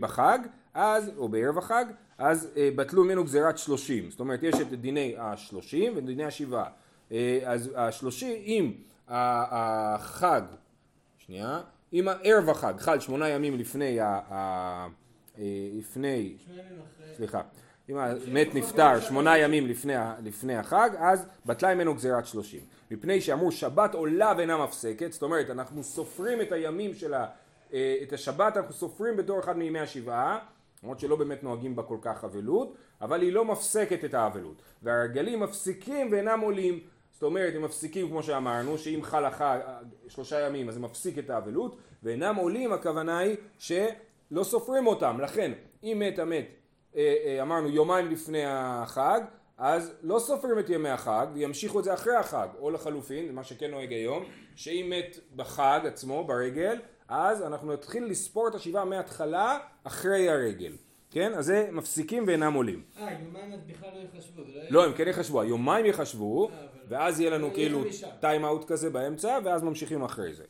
בחג, 0.00 0.38
אז, 0.74 1.10
או 1.16 1.28
בערב 1.28 1.58
החג, 1.58 1.84
אז 2.18 2.50
אה, 2.56 2.68
בטלו 2.76 3.04
ממנו 3.04 3.24
גזירת 3.24 3.58
שלושים. 3.58 4.10
זאת 4.10 4.20
אומרת, 4.20 4.42
יש 4.42 4.54
את 4.60 4.68
דיני 4.68 5.14
השלושים 5.18 5.92
ודיני 5.96 6.24
השבעה. 6.24 6.66
אה, 7.12 7.40
אז 7.44 7.70
השלושים, 7.76 8.36
אם 8.44 8.72
החג, 9.08 10.42
שנייה, 11.18 11.60
אם 11.94 12.08
ערב 12.22 12.50
החג 12.50 12.74
חל 12.78 13.00
שמונה 13.00 13.28
ימים 13.28 13.58
לפני, 13.58 14.00
ה, 14.00 14.20
ה, 14.30 14.88
אה, 15.38 15.44
לפני, 15.78 16.36
סליחה, 17.16 17.40
אם 17.90 17.96
המת 17.98 18.54
נפטר 18.54 19.00
שמונה 19.00 19.38
ימים 19.38 19.66
לפני, 19.66 19.92
לפני 20.22 20.56
החג, 20.56 20.90
אז 20.98 21.26
בטלה 21.46 21.74
ממנו 21.74 21.94
גזירת 21.94 22.26
שלושים. 22.26 22.60
מפני 22.90 23.20
שאמרו 23.20 23.52
שבת 23.52 23.94
עולה 23.94 24.32
ואינה 24.36 24.64
מפסקת, 24.64 25.12
זאת 25.12 25.22
אומרת 25.22 25.50
אנחנו 25.50 25.82
סופרים 25.82 26.40
את 26.40 26.52
הימים 26.52 26.94
של 26.94 27.14
ה... 27.14 27.26
אה, 27.72 27.96
את 28.02 28.12
השבת 28.12 28.56
אנחנו 28.56 28.72
סופרים 28.72 29.16
בתור 29.16 29.40
אחד 29.40 29.58
מימי 29.58 29.80
השבעה, 29.80 30.38
למרות 30.82 31.00
שלא 31.00 31.16
באמת 31.16 31.42
נוהגים 31.42 31.76
בה 31.76 31.82
כל 31.82 31.98
כך 32.02 32.24
אבלות, 32.24 32.76
אבל 33.00 33.22
היא 33.22 33.32
לא 33.32 33.44
מפסקת 33.44 34.04
את 34.04 34.14
האבלות. 34.14 34.62
והרגלים 34.82 35.40
מפסיקים 35.40 36.12
ואינם 36.12 36.40
עולים, 36.40 36.80
זאת 37.14 37.22
אומרת 37.22 37.54
הם 37.54 37.62
מפסיקים 37.62 38.08
כמו 38.08 38.22
שאמרנו, 38.22 38.78
שאם 38.78 39.00
חל 39.02 39.24
החג 39.24 39.58
שלושה 40.08 40.46
ימים 40.46 40.68
אז 40.68 40.74
זה 40.74 40.80
מפסיק 40.80 41.18
את 41.18 41.30
האבלות, 41.30 41.76
ואינם 42.02 42.36
עולים 42.36 42.72
הכוונה 42.72 43.18
היא 43.18 43.36
שלא 43.58 44.44
סופרים 44.44 44.86
אותם, 44.86 45.20
לכן 45.20 45.52
אם 45.84 46.02
מת 46.06 46.18
המת 46.18 46.46
אה, 46.96 47.14
אה, 47.24 47.42
אמרנו 47.42 47.68
יומיים 47.68 48.10
לפני 48.10 48.42
החג, 48.46 49.20
אז 49.58 49.92
לא 50.02 50.18
סופרים 50.18 50.58
את 50.58 50.70
ימי 50.70 50.88
החג 50.88 51.26
וימשיכו 51.34 51.78
את 51.78 51.84
זה 51.84 51.94
אחרי 51.94 52.16
החג, 52.16 52.48
או 52.58 52.70
לחלופין, 52.70 53.34
מה 53.34 53.44
שכן 53.44 53.70
נוהג 53.70 53.92
היום, 53.92 54.24
שאם 54.56 54.92
מת 54.96 55.18
בחג 55.36 55.80
עצמו, 55.84 56.24
ברגל, 56.24 56.80
אז 57.08 57.42
אנחנו 57.42 57.72
נתחיל 57.72 58.04
לספור 58.04 58.48
את 58.48 58.54
השבעה 58.54 58.84
מההתחלה 58.84 59.58
אחרי 59.84 60.28
הרגל, 60.28 60.72
כן? 61.14 61.32
אז 61.34 61.44
זה 61.46 61.68
מפסיקים 61.72 62.24
ואינם 62.26 62.54
עולים. 62.54 62.82
אה, 63.00 63.08
יומיים 63.24 63.52
אז 63.52 63.60
בכלל 63.66 63.88
לא 63.94 64.18
יחשבו. 64.18 64.42
זה 64.52 64.60
לא, 64.70 64.84
הם 64.84 64.92
כן 64.92 65.08
יחשבו, 65.08 65.40
היומיים 65.40 65.86
יחשבו, 65.86 66.48
אה, 66.48 66.54
אבל- 66.58 66.66
ואז 66.88 67.20
יהיה 67.20 67.30
לנו 67.30 67.44
יהיה 67.46 67.54
כאילו. 67.54 67.84
טיים 68.20 68.44
אאוט 68.44 68.64
כזה 68.64 68.90
באמצע, 68.90 69.38
ואז 69.44 69.62
ממשיכים 69.62 70.02
אחרי 70.02 70.34
זה. 70.34 70.42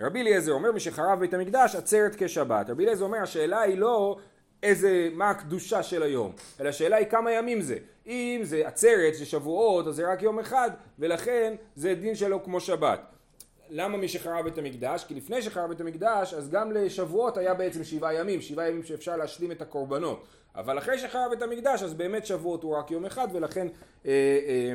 רבי 0.00 0.20
אליעזר 0.20 0.52
אומר, 0.52 0.72
משחרב 0.72 1.20
בית 1.20 1.34
המקדש 1.34 1.74
עצרת 1.74 2.12
כשבת. 2.18 2.70
רבי 2.70 2.84
אליעזר 2.84 3.04
אומר, 3.04 3.18
השאלה 3.22 3.60
היא 3.60 3.78
לא 3.78 4.16
איזה, 4.62 5.08
מה 5.14 5.30
הקדושה 5.30 5.82
של 5.82 6.02
היום, 6.02 6.32
אלא 6.60 6.68
השאלה 6.68 6.96
היא 6.96 7.06
כמה 7.06 7.32
ימים 7.32 7.60
זה. 7.60 7.76
אם 8.06 8.40
זה 8.42 8.62
עצרת, 8.68 9.14
זה 9.14 9.26
שבועות, 9.26 9.86
אז 9.86 9.94
זה 9.96 10.12
רק 10.12 10.22
יום 10.22 10.38
אחד, 10.38 10.70
ולכן 10.98 11.54
זה 11.76 11.94
דין 11.94 12.14
שלו 12.14 12.42
כמו 12.44 12.60
שבת. 12.60 13.00
למה 13.70 13.96
מי 13.98 14.08
שחרב 14.08 14.44
בית 14.44 14.58
המקדש? 14.58 15.04
כי 15.04 15.14
לפני 15.14 15.42
שחרב 15.42 15.68
בית 15.68 15.80
המקדש, 15.80 16.34
אז 16.34 16.50
גם 16.50 16.72
לשבועות 16.72 17.36
היה 17.36 17.54
בעצם 17.54 17.84
שבעה 17.84 18.14
ימים, 18.14 18.40
שבעה 18.40 18.68
ימים 18.68 18.82
שאפשר 18.82 19.16
להשלים 19.16 19.52
את 19.52 19.62
הקורבנות. 19.62 20.24
אבל 20.56 20.78
אחרי 20.78 20.98
שחרב 20.98 21.30
בית 21.30 21.42
המקדש, 21.42 21.82
אז 21.82 21.94
באמת 21.94 22.26
שבועות 22.26 22.62
הוא 22.62 22.76
רק 22.76 22.90
יום 22.90 23.04
אחד, 23.04 23.28
ולכן 23.32 23.66
אה, 24.06 24.10
אה, 24.46 24.72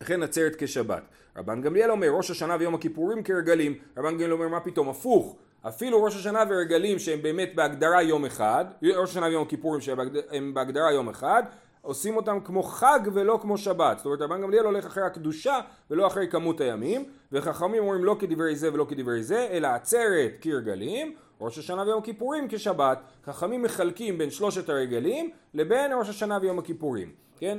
לכן 0.00 0.22
עצרת 0.22 0.52
כשבת. 0.58 1.02
רבן 1.36 1.62
גמליאל 1.62 1.90
אומר 1.90 2.08
ראש 2.08 2.30
השנה 2.30 2.56
ויום 2.60 2.74
הכיפורים 2.74 3.22
כרגלים, 3.22 3.74
רבן 3.96 4.12
גמליאל 4.12 4.32
אומר 4.32 4.48
מה 4.48 4.60
פתאום 4.60 4.88
הפוך, 4.88 5.36
אפילו 5.68 6.02
ראש 6.02 6.16
השנה 6.16 6.44
ורגלים 6.50 6.98
שהם 6.98 7.22
באמת 7.22 7.54
בהגדרה 7.54 8.02
יום 8.02 8.24
אחד, 8.24 8.64
ראש 8.96 9.10
השנה 9.10 9.26
ויום 9.26 9.42
הכיפורים 9.42 9.80
שהם 9.80 9.96
בהגד- 9.96 10.22
הם 10.30 10.54
בהגדרה 10.54 10.92
יום 10.92 11.08
אחד, 11.08 11.42
עושים 11.88 12.16
אותם 12.16 12.38
כמו 12.44 12.62
חג 12.62 13.00
ולא 13.12 13.38
כמו 13.42 13.58
שבת. 13.58 13.96
זאת 13.96 14.06
אומרת 14.06 14.20
רבן 14.20 14.42
גמליאל 14.42 14.64
הולך 14.64 14.86
אחרי 14.86 15.02
הקדושה 15.02 15.60
ולא 15.90 16.06
אחרי 16.06 16.28
כמות 16.28 16.60
הימים, 16.60 17.04
וחכמים 17.32 17.82
אומרים 17.82 18.04
לא 18.04 18.16
כדברי 18.18 18.56
זה 18.56 18.72
ולא 18.72 18.86
כדברי 18.88 19.22
זה, 19.22 19.48
אלא 19.50 19.68
עצרת 19.68 20.32
כרגלים, 20.40 21.14
ראש 21.40 21.58
השנה 21.58 21.82
ויום 21.82 21.98
הכיפורים 21.98 22.46
כשבת. 22.48 22.98
חכמים 23.24 23.62
מחלקים 23.62 24.18
בין 24.18 24.30
שלושת 24.30 24.68
הרגלים 24.68 25.30
לבין 25.54 25.92
ראש 25.98 26.08
השנה 26.08 26.38
ויום 26.42 26.58
הכיפורים, 26.58 27.12
כן? 27.38 27.58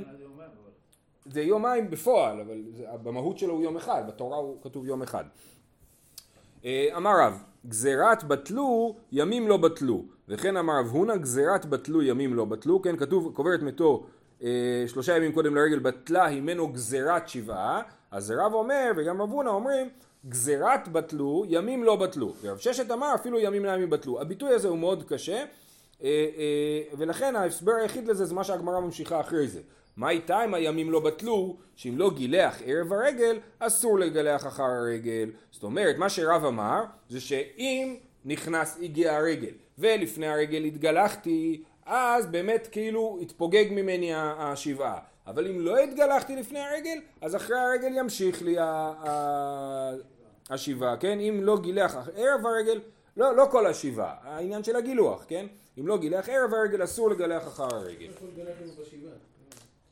זה 1.26 1.42
יומיים 1.42 1.90
בפועל, 1.90 2.42
אבל 2.42 2.64
זה, 2.72 2.86
במהות 3.04 3.38
שלו 3.38 3.54
הוא 3.54 3.64
יום 3.64 3.78
אחד, 3.78 4.04
בתורה 4.08 4.38
הוא 4.38 4.58
כתוב 4.62 4.86
יום 4.86 5.02
אחד. 5.02 5.24
אה, 6.66 6.88
אמר 6.98 7.12
רב, 7.22 7.44
גזירת 7.68 8.24
בטלו, 8.24 8.96
ימים 9.12 9.48
לא 9.48 9.58
בטלו. 9.58 10.04
וכן 10.28 10.58
אמר 10.58 10.80
רב 10.80 10.88
הונא, 10.88 11.16
גזירת 11.16 11.66
בטלו, 11.66 12.02
ימים 12.02 12.34
לא 12.34 12.46
בטלו. 12.46 12.82
כן, 12.82 12.98
כתוב, 12.98 13.34
קוברת 13.34 13.62
מתו 13.62 14.06
שלושה 14.88 15.18
ימים 15.18 15.32
קודם 15.32 15.56
לרגל 15.56 15.80
בטלה, 15.80 16.26
הימנו 16.26 16.68
גזירת 16.68 17.30
שבעה. 17.30 17.82
אז 18.12 18.34
רב 18.38 18.54
אומר, 18.54 18.92
וגם 18.98 19.22
רב 19.22 19.30
הונא 19.30 19.50
אומרים, 19.50 19.90
גזירת 20.30 20.88
בטלו, 20.88 21.46
ימים 21.48 21.84
לא 21.84 21.96
בטלו. 21.96 22.34
ורב 22.42 22.58
ששת 22.58 22.92
אמר, 22.92 23.16
אפילו 23.16 23.40
ימים 23.40 23.66
לא 23.66 23.72
ימים 23.72 23.90
בטלו. 23.90 24.22
הביטוי 24.22 24.54
הזה 24.54 24.68
הוא 24.68 24.78
מאוד 24.78 25.04
קשה, 25.04 25.38
אה, 25.38 25.46
אה, 26.04 26.82
ולכן 26.98 27.36
ההסבר 27.36 27.72
היחיד 27.82 28.08
לזה 28.08 28.26
זה 28.26 28.36
מה 28.36 28.44
שהגמרא 28.44 28.80
ממשיכה 28.80 29.20
אחרי 29.20 29.48
זה. 29.48 29.62
מה 29.98 30.10
איתה 30.10 30.46
אם 30.46 30.54
הימים 30.54 30.92
לא 30.92 31.00
בטלו, 31.00 31.58
שאם 31.76 31.98
לא 31.98 32.12
גילח 32.12 32.62
ערב 32.66 32.94
הרגל, 32.94 33.40
אסור 33.60 34.00
לגלח 34.00 34.48
אחר 34.48 34.64
הרגל. 34.64 35.32
זאת 35.52 35.64
אומרת, 35.64 35.98
מה 35.98 36.10
שרב 36.10 36.46
אמר, 36.46 36.84
זה 37.10 37.22
שאם 37.22 37.96
נכנס, 38.26 38.78
הגיע 38.82 39.16
הרגל, 39.16 39.54
ולפני 39.78 40.28
הרגל 40.28 40.64
התגלחתי, 40.64 41.64
אז 41.90 42.26
באמת 42.26 42.68
כאילו 42.72 43.20
התפוגג 43.22 43.66
ממני 43.72 44.12
השבעה. 44.16 45.00
אבל 45.28 45.48
אם 45.48 45.60
לא 45.60 45.78
התגלחתי 45.78 46.36
לפני 46.36 46.60
הרגל, 46.60 46.98
אז 47.22 47.36
אחרי 47.36 47.58
הרגל 47.60 47.98
ימשיך 47.98 48.42
לי 48.42 48.56
השבעה, 50.50 50.98
כן? 50.98 51.20
אם 51.20 51.40
לא 51.44 51.58
גילח 51.62 51.96
ערב 52.16 52.46
הרגל, 52.46 52.82
לא, 53.18 53.36
לא 53.36 53.48
כל 53.52 53.68
השבעה, 53.68 54.16
העניין 54.24 54.64
של 54.64 54.76
הגילוח, 54.76 55.26
כן? 55.28 55.46
אם 55.80 55.88
לא 55.88 55.98
גילח 55.98 56.30
ערב 56.30 56.54
הרגל, 56.54 56.84
אסור 56.84 57.10
לגלח 57.10 57.48
אחר 57.48 57.76
הרגל. 57.76 58.12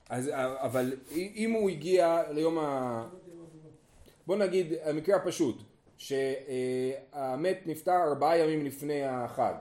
אז 0.10 0.32
אבל 0.36 0.94
אם 1.16 1.51
הוא 1.51 1.70
הגיע 1.70 2.24
ליום 2.32 2.58
ה... 2.60 3.08
בוא 4.27 4.36
נגיד 4.36 4.74
המקרה 4.84 5.16
הפשוט 5.16 5.62
שהמת 5.98 7.62
נפטר 7.66 8.04
ארבעה 8.04 8.38
ימים 8.38 8.66
לפני 8.66 9.04
החג, 9.04 9.54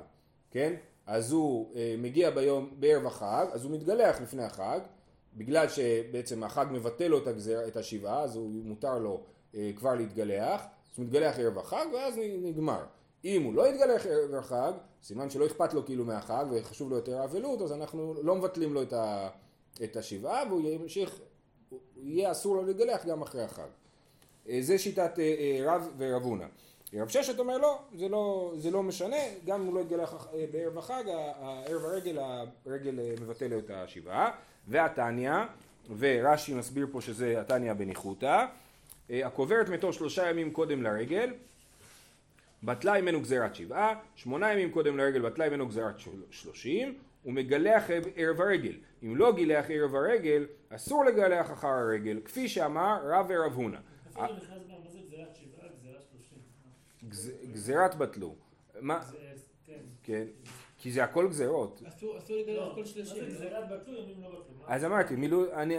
כן? 0.50 0.74
אז 1.06 1.32
הוא 1.32 1.74
אה, 1.76 1.94
מגיע 1.98 2.30
ביום, 2.30 2.70
בערב 2.78 3.06
החג, 3.06 3.46
אז 3.52 3.64
הוא 3.64 3.72
מתגלח 3.72 4.20
לפני 4.20 4.44
החג, 4.44 4.80
בגלל 5.34 5.68
שבעצם 5.68 6.44
החג 6.44 6.66
מבטל 6.70 7.08
לו 7.08 7.18
את, 7.18 7.26
הגזיר, 7.26 7.68
את 7.68 7.76
השבעה, 7.76 8.22
אז 8.22 8.36
הוא 8.36 8.50
מותר 8.64 8.98
לו 8.98 9.20
אה, 9.54 9.70
כבר 9.76 9.94
להתגלח, 9.94 10.60
אז 10.62 10.98
הוא 10.98 11.06
מתגלח 11.06 11.38
ערב 11.38 11.58
החג 11.58 11.86
ואז 11.94 12.14
נגמר. 12.42 12.84
אם 13.24 13.42
הוא 13.42 13.54
לא 13.54 13.68
יתגלח 13.68 14.06
ערב 14.06 14.34
החג, 14.34 14.72
סימן 15.02 15.30
שלא 15.30 15.46
אכפת 15.46 15.74
לו 15.74 15.84
כאילו 15.84 16.04
מהחג 16.04 16.44
וחשוב 16.50 16.90
לו 16.90 16.96
יותר 16.96 17.18
האבלות, 17.18 17.62
אז 17.62 17.72
אנחנו 17.72 18.14
לא 18.22 18.34
מבטלים 18.34 18.74
לו 18.74 18.82
את, 18.82 18.92
ה, 18.92 19.28
את 19.84 19.96
השבעה 19.96 20.42
והוא 20.48 20.70
ימשיך, 20.70 21.20
יהיה 21.96 22.30
אסור 22.30 22.56
לו 22.56 22.64
להתגלח 22.64 23.06
גם 23.06 23.22
אחרי 23.22 23.42
החג. 23.42 23.68
אה, 24.48 24.58
זה 24.60 24.78
שיטת 24.78 25.18
אה, 25.18 25.24
אה, 25.24 25.74
רב 25.74 25.88
ורב 25.98 26.22
הונא. 26.22 26.46
רב 27.00 27.08
ששת 27.08 27.38
אומר 27.38 27.58
לא, 27.58 27.78
זה 27.94 28.08
לא, 28.08 28.52
זה 28.58 28.70
לא 28.70 28.82
משנה, 28.82 29.16
גם 29.46 29.60
אם 29.60 29.66
הוא 29.66 29.74
לא 29.74 29.80
יתגלח 29.80 30.14
אה, 30.34 30.44
בערב 30.52 30.78
החג, 30.78 31.04
הערב 31.08 31.84
הרגל, 31.84 32.18
הרגל 32.66 33.00
אה, 33.00 33.14
מבטל 33.22 33.58
את 33.58 33.70
השבעה. 33.70 34.30
והתניא, 34.68 35.32
ורש"י 35.98 36.54
מסביר 36.54 36.86
פה 36.92 37.00
שזה 37.00 37.40
התניא 37.40 37.72
בניחותא, 37.72 38.46
אה, 39.10 39.26
הקוברת 39.26 39.68
מתו 39.68 39.92
שלושה 39.92 40.30
ימים 40.30 40.52
קודם 40.52 40.82
לרגל, 40.82 41.32
בטלה 42.62 43.00
ממנו 43.00 43.20
גזירת 43.20 43.54
שבעה, 43.54 43.94
שמונה 44.16 44.52
ימים 44.52 44.70
קודם 44.70 44.96
לרגל 44.98 45.20
בטלה 45.22 45.48
ממנו 45.48 45.68
גזירת 45.68 45.98
של- 45.98 46.10
שלושים, 46.30 46.94
ומגלח 47.26 47.82
ערב 48.16 48.40
הרגל. 48.40 48.72
אם 49.02 49.16
לא 49.16 49.32
גילח 49.32 49.64
ערב 49.68 49.94
הרגל, 49.94 50.46
אסור 50.70 51.04
לגלח 51.04 51.52
אחר 51.52 51.68
הרגל, 51.68 52.20
כפי 52.24 52.48
שאמר 52.48 52.98
רב 53.04 53.26
ורב 53.28 53.52
הונא. 53.52 53.78
זה 54.14 54.20
נכנס 54.22 54.38
גם, 54.48 54.78
מה 54.84 54.90
זה 54.90 54.98
גזירת 55.06 55.36
שבעה, 55.36 55.68
גזירת 55.80 56.02
שלושים? 56.12 56.38
גז- 57.10 57.45
גזירת 57.56 57.94
בטלו. 57.94 58.34
מה? 58.80 59.00
כן. 59.66 59.76
כן. 60.02 60.24
כי 60.78 60.92
זה 60.92 61.04
הכל 61.04 61.28
גזירות. 61.28 61.82
אסור 61.88 62.14
לא, 62.54 62.72
כל 62.74 62.84
לא? 62.84 64.40
מה? 64.58 64.74
אז 64.74 64.84
אמרתי, 64.84 65.14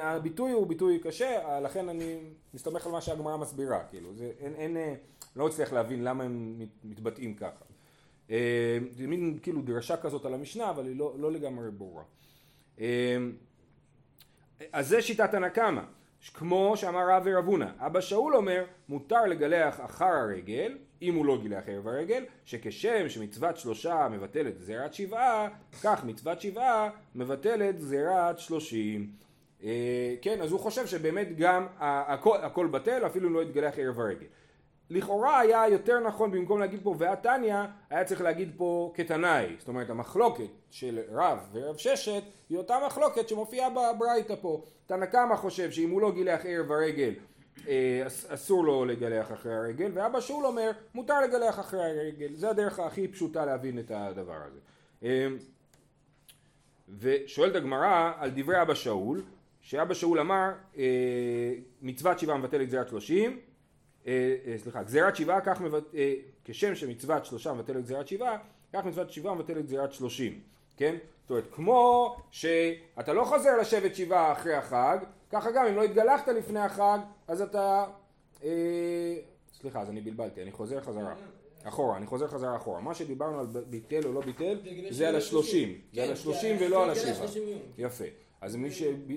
הביטוי 0.01 0.51
הוא 0.51 0.67
ביטוי 0.67 1.00
קשה, 1.00 1.60
לכן 1.60 1.89
אני 1.89 2.17
מסתמך 2.53 2.86
על 2.86 2.91
מה 2.91 3.01
שהגמרא 3.01 3.38
מסבירה, 3.38 3.84
כאילו, 3.84 4.15
זה, 4.15 4.31
אין, 4.39 4.53
אין, 4.55 4.77
אה, 4.77 4.96
לא 5.36 5.48
מצליח 5.48 5.74
להבין 5.74 6.03
למה 6.03 6.24
הם 6.24 6.60
מת- 6.60 6.84
מתבטאים 6.84 7.34
ככה. 7.36 7.65
אה, 8.31 8.77
זה 8.91 9.07
מין 9.07 9.39
כאילו 9.41 9.62
דרשה 9.62 9.98
כזאת 9.98 10.25
על 10.25 10.34
המשנה, 10.34 10.69
אבל 10.69 10.86
היא 10.86 10.96
לא, 10.96 11.15
לא 11.19 11.31
לגמרי 11.31 11.72
ברורה. 11.72 12.03
אה, 12.79 13.17
אז 14.72 14.88
זה 14.88 15.01
שיטת 15.01 15.34
הנקמה, 15.34 15.86
כמו 16.33 16.74
שאמר 16.77 17.09
רב 17.09 17.24
ורב. 17.25 17.62
אבא 17.79 18.01
שאול 18.01 18.36
אומר, 18.36 18.63
מותר 18.89 19.25
לגלח 19.25 19.79
אחר 19.86 20.05
הרגל, 20.05 20.77
אם 21.01 21.15
הוא 21.15 21.25
לא 21.25 21.38
גילח 21.41 21.63
ערב 21.67 21.88
הרגל, 21.88 22.24
שכשם 22.45 23.09
שמצוות 23.09 23.57
שלושה 23.57 24.07
מבטלת 24.12 24.57
גזירת 24.57 24.93
שבעה, 24.93 25.47
כך 25.83 26.05
מצוות 26.05 26.41
שבעה 26.41 26.89
מבטלת 27.15 27.75
גזירת 27.75 28.39
שלושים. 28.39 29.12
אה, 29.63 30.15
כן, 30.21 30.41
אז 30.41 30.51
הוא 30.51 30.59
חושב 30.59 30.88
שבאמת 30.88 31.38
גם 31.38 31.67
הכל, 31.79 32.38
הכל 32.41 32.67
בטל, 32.67 33.05
אפילו 33.05 33.29
אם 33.29 33.33
לא 33.33 33.41
יתגלח 33.41 33.74
ערב 33.77 34.00
הרגל. 34.00 34.25
לכאורה 34.89 35.39
היה 35.39 35.67
יותר 35.67 36.00
נכון 36.00 36.32
במקום 36.32 36.60
להגיד 36.60 36.79
פה 36.84 36.96
והתניא, 36.98 37.56
היה 37.89 38.03
צריך 38.06 38.22
להגיד 38.22 38.51
פה 38.58 38.91
כתנאי. 38.96 39.56
זאת 39.60 39.67
אומרת 39.67 39.89
המחלוקת 39.89 40.44
של 40.72 41.00
רב 41.12 41.39
ורב 41.51 41.77
ששת 41.77 42.24
היא 42.50 42.58
אותה 42.58 42.77
מחלוקת 42.86 43.29
שמופיעה 43.29 43.70
בברייתא 43.70 44.36
פה. 44.41 44.63
תנא 44.88 45.06
קמא 45.06 45.36
חושב 45.36 45.72
שאם 45.72 45.89
הוא 45.89 46.01
לא 46.01 46.12
גילח 46.12 46.41
ערב 46.46 46.72
הרגל 46.72 47.13
אה, 47.67 48.03
אס- 48.08 48.32
אסור 48.32 48.63
לו 48.65 48.86
לגלח 48.86 49.32
אחרי 49.32 49.53
הרגל, 49.56 49.91
ואבא 49.94 50.20
שאול 50.20 50.46
אומר 50.46 50.72
מותר 50.96 51.22
לגלח 51.22 51.60
אחרי 51.60 51.86
הרגל. 51.86 52.34
זה 52.34 52.50
הדרך 52.50 52.79
הכי 52.79 53.08
פשוטה 53.08 53.46
להבין 53.46 53.79
את 53.79 53.91
הדבר 53.96 54.38
הזה. 54.48 54.60
אה, 55.03 55.27
ושואלת 57.00 57.56
הגמרא 57.56 58.12
על 58.20 58.29
דברי 58.36 58.62
אבא 58.62 58.74
שאול, 58.74 59.22
שאבא 59.62 59.94
שאול 59.94 60.20
אמר 60.20 60.50
אה, 60.77 60.84
מצוות 61.82 62.20
שבעה 62.20 62.38
מבטלת 62.38 62.67
גזירת 62.67 62.89
שלושים, 62.89 63.39
סליחה, 64.57 64.83
גזירת 64.83 65.15
שבעה 65.15 65.41
כך 65.41 65.61
מבט... 65.61 65.95
אה, 65.95 66.13
כשם 66.45 66.75
שמצוות 66.75 67.25
שלושה 67.25 67.53
מבטלת 67.53 67.83
גזירת 67.83 68.07
שבעה, 68.07 68.37
כך 68.73 68.85
מצוות 68.85 69.11
שבעה 69.11 69.35
מבטלת 69.35 69.65
גזירת 69.65 69.93
שלושים, 69.93 70.39
כן? 70.77 70.95
זאת 71.21 71.29
אומרת, 71.29 71.47
כמו 71.51 72.15
שאתה 72.31 73.13
לא 73.13 73.23
חוזר 73.23 73.57
לשבת 73.57 73.95
שבעה 73.95 74.31
אחרי 74.31 74.53
החג, 74.53 74.97
ככה 75.31 75.51
גם 75.51 75.65
אם 75.65 75.75
לא 75.75 75.83
התגלחת 75.83 76.27
לפני 76.27 76.59
החג, 76.59 76.99
אז 77.27 77.41
אתה... 77.41 77.85
אה, 78.43 79.15
סליחה, 79.53 79.81
אז 79.81 79.89
אני 79.89 80.01
בלבלתי, 80.01 80.41
אני 80.41 80.51
חוזר 80.51 80.81
חזרה. 80.81 81.15
אחורה, 81.63 81.97
אני 81.97 82.05
חוזר 82.05 82.27
חזרה 82.27 82.55
אחורה. 82.55 82.81
מה 82.81 82.93
שדיברנו 82.93 83.39
על 83.39 83.47
ביטל 83.69 84.05
או 84.05 84.13
לא 84.13 84.21
ביטל, 84.21 84.59
זה 84.89 85.07
על 85.07 85.15
השלושים. 85.15 85.81
זה 85.93 86.03
על 86.03 86.11
השלושים 86.11 86.55
ולא 86.59 86.83
על 86.83 86.89
השבעה. 86.89 87.27
יפה. 87.77 88.05
אז. 88.41 88.55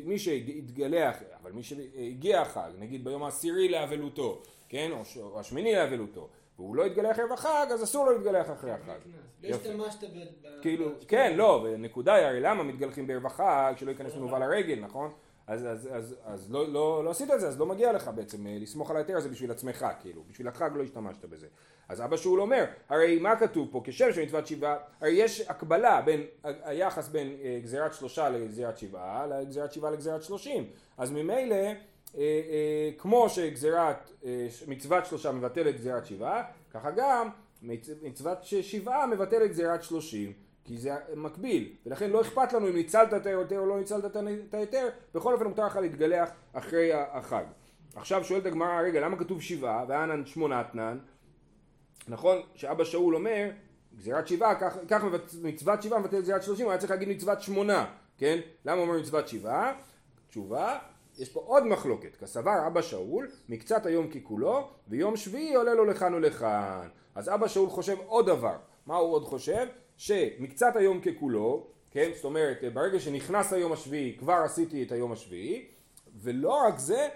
מי 0.04 0.18
שהתגלח, 0.18 1.16
אבל 1.42 1.52
מי 1.52 1.62
שהגיע 1.62 2.40
החג, 2.40 2.70
נגיד 2.78 3.04
ביום 3.04 3.22
העשירי 3.22 3.68
לאבלותו, 3.68 4.42
כן, 4.70 4.90
או, 4.92 5.40
השמיני 5.40 5.74
לאבלותו, 5.74 6.28
והוא 6.58 6.76
לא 6.76 6.84
התגלח 6.84 7.18
ערב 7.18 7.32
החג, 7.32 7.66
אז 7.72 7.84
אסור 7.84 8.06
לו 8.06 8.12
להתגלח 8.12 8.50
אחרי 8.50 8.70
החג. 8.70 8.98
לא. 9.42 9.56
השתמשת 9.56 10.04
ב... 10.04 10.48
כאילו, 10.62 10.90
כן, 11.08 11.36
לא, 11.36 11.64
ונקודה 11.64 12.14
היא, 12.14 12.26
הרי 12.26 12.40
למה 12.40 12.62
מתגלחים 12.62 13.06
בערב 13.06 13.26
החג, 13.26 13.74
שלא 13.76 13.90
ייכנס 13.90 14.14
מנוול 14.14 14.38
לרגל, 14.38 14.80
נכון? 14.80 15.12
אז, 15.46 15.66
אז, 15.66 15.88
אז, 15.92 16.16
אז 16.24 16.52
לא, 16.52 16.72
לא, 16.72 17.04
לא 17.04 17.10
עשית 17.10 17.30
את 17.30 17.40
זה, 17.40 17.48
אז 17.48 17.60
לא 17.60 17.66
מגיע 17.66 17.92
לך 17.92 18.10
בעצם 18.14 18.46
אה, 18.46 18.56
לסמוך 18.60 18.90
על 18.90 18.96
ההיתר 18.96 19.16
הזה 19.16 19.28
בשביל 19.28 19.50
עצמך, 19.50 19.86
כאילו, 20.00 20.22
בשביל 20.30 20.48
החג 20.48 20.70
לא 20.74 20.82
השתמשת 20.82 21.24
בזה. 21.24 21.46
אז 21.88 22.04
אבא 22.04 22.16
שאול 22.16 22.40
אומר, 22.40 22.64
הרי 22.88 23.18
מה 23.18 23.36
כתוב 23.36 23.68
פה, 23.72 23.80
כשם 23.84 24.12
שמצוות 24.12 24.46
שבעה, 24.46 24.76
הרי 25.00 25.10
יש 25.10 25.40
הקבלה 25.40 26.02
בין, 26.02 26.22
היחס 26.44 27.08
בין 27.08 27.36
אה, 27.42 27.58
גזירת 27.62 27.94
שלושה 27.94 28.28
לגזירת 28.28 28.78
שבעה, 28.78 29.26
לגזירת 29.26 29.72
שבעה 29.72 29.90
לגזירת 29.90 30.22
שלושים. 30.22 30.70
אז 30.98 31.10
ממילא, 31.10 31.56
כמו 32.98 33.28
שגזירת, 33.28 34.10
אה, 34.24 34.46
מצוות 34.68 35.06
שלושה 35.06 35.32
מבטלת 35.32 35.74
גזירת 35.74 36.06
שבעה, 36.06 36.42
ככה 36.70 36.90
גם 36.90 37.28
מצ- 37.62 37.88
מצוות 38.02 38.38
שבעה 38.44 39.06
מבטלת 39.06 39.50
גזירת 39.50 39.82
שלושים. 39.82 40.32
כי 40.64 40.78
זה 40.78 40.90
מקביל, 41.16 41.72
ולכן 41.86 42.10
לא 42.10 42.20
אכפת 42.20 42.52
לנו 42.52 42.68
אם 42.68 42.74
ניצלת 42.74 43.14
את 43.14 43.26
ההיתר 43.26 43.58
או 43.58 43.66
לא 43.66 43.78
ניצלת 43.78 44.04
את 44.48 44.54
ההיתר, 44.54 44.88
בכל 45.14 45.34
אופן 45.34 45.44
מותר 45.46 45.66
לך 45.66 45.76
להתגלח 45.76 46.30
אחרי 46.52 46.90
החג. 46.92 47.44
עכשיו 47.96 48.24
שואלת 48.24 48.46
הגמרא, 48.46 48.80
רגע, 48.80 49.00
למה 49.00 49.18
כתוב 49.18 49.42
שבעה, 49.42 49.84
ואנן 49.88 50.26
שמונתנן? 50.26 50.98
נכון, 52.08 52.38
שאבא 52.54 52.84
שאול 52.84 53.14
אומר, 53.16 53.50
גזירת 53.96 54.28
שבעה, 54.28 54.54
כך, 54.60 54.76
כך 54.88 55.04
מצוות 55.42 55.82
שבעה 55.82 55.98
מבטלת 56.00 56.20
גזירת 56.22 56.42
שלושים, 56.42 56.64
הוא 56.64 56.72
היה 56.72 56.78
צריך 56.80 56.90
להגיד 56.90 57.08
מצוות 57.08 57.42
שמונה, 57.42 57.86
כן? 58.18 58.38
למה 58.64 58.80
אומר 58.82 58.98
מצוות 58.98 59.28
שבעה? 59.28 59.72
תשובה, 60.28 60.78
יש 61.20 61.28
פה 61.28 61.40
עוד 61.46 61.66
מחלוקת, 61.66 62.16
כסבר 62.16 62.66
אבא 62.66 62.82
שאול, 62.82 63.30
מקצת 63.48 63.86
היום 63.86 64.08
ככולו, 64.08 64.68
ויום 64.88 65.16
שביעי 65.16 65.54
עולה 65.54 65.74
לו 65.74 65.84
לכאן 65.84 66.14
ולכאן. 66.14 66.88
אז 67.14 67.28
אבא 67.28 67.48
שאול 67.48 67.68
חושב 67.68 67.96
עוד 68.06 68.26
דבר, 68.26 68.56
מה 68.86 68.96
הוא 68.96 69.12
עוד 69.12 69.24
חושב? 69.24 69.66
שמקצת 69.96 70.76
היום 70.76 71.00
ככולו, 71.00 71.66
כן, 71.90 72.10
זאת 72.14 72.24
אומרת, 72.24 72.58
ברגע 72.72 73.00
שנכנס 73.00 73.52
היום 73.52 73.72
השביעי, 73.72 74.16
כבר 74.18 74.42
עשיתי 74.44 74.82
את 74.82 74.92
היום 74.92 75.12
השביעי, 75.12 75.66
ולא 76.22 76.52
רק 76.66 76.78
זה, 76.78 77.08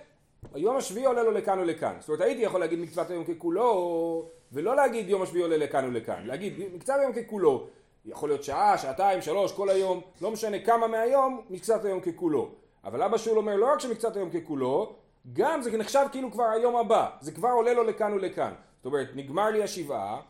היום 0.55 0.77
השביעי 0.77 1.07
עולה 1.07 1.23
לו 1.23 1.31
לכאן 1.31 1.59
ולכאן. 1.59 1.97
זאת 2.01 2.09
אומרת, 2.09 2.21
הייתי 2.21 2.43
יכול 2.43 2.61
להגיד 2.61 2.79
מקצת 2.79 3.11
היום 3.11 3.25
ככולו, 3.25 4.29
ולא 4.53 4.77
להגיד 4.77 5.09
יום 5.09 5.23
השביעי 5.23 5.43
עולה 5.43 5.57
לכאן 5.57 5.85
ולכאן. 5.85 6.27
להגיד 6.27 6.75
מקצת 6.75 6.95
היום 7.01 7.13
ככולו. 7.13 7.67
יכול 8.07 8.29
להיות 8.29 8.45
שעה, 8.45 8.79
שעתיים, 8.79 9.23
שלוש, 9.23 9.53
כל 9.53 9.69
היום, 9.69 10.01
לא 10.21 10.31
משנה 10.31 10.59
כמה 10.59 10.87
מהיום, 10.87 11.41
מקצת 11.51 11.85
היום 11.85 12.01
ככולו. 12.01 12.64
אבל 12.85 13.03
אבא 13.03 13.19
שאול 13.19 13.39
אומר, 13.39 13.57
לא 13.57 13.73
רק 13.73 13.81
שמקצת 13.81 14.17
היום 14.17 14.31
ככולו, 14.31 14.97
גם 15.33 15.63
זה 15.63 15.79
נחשב 15.79 16.07
כאילו 16.13 16.33
כבר 16.33 16.45
היום 16.45 16.77
הבא. 16.77 17.11
זה 17.21 17.33
כבר 17.33 17.49
עולה 17.49 17.73
לו 17.73 17.85
לכאן 17.85 18.13
ולכאן. 18.13 18.53
זאת 18.77 18.87
אומרת, 18.87 19.09
נגמר 19.15 19.51
לי 19.51 19.63
השבעה, 19.63 20.21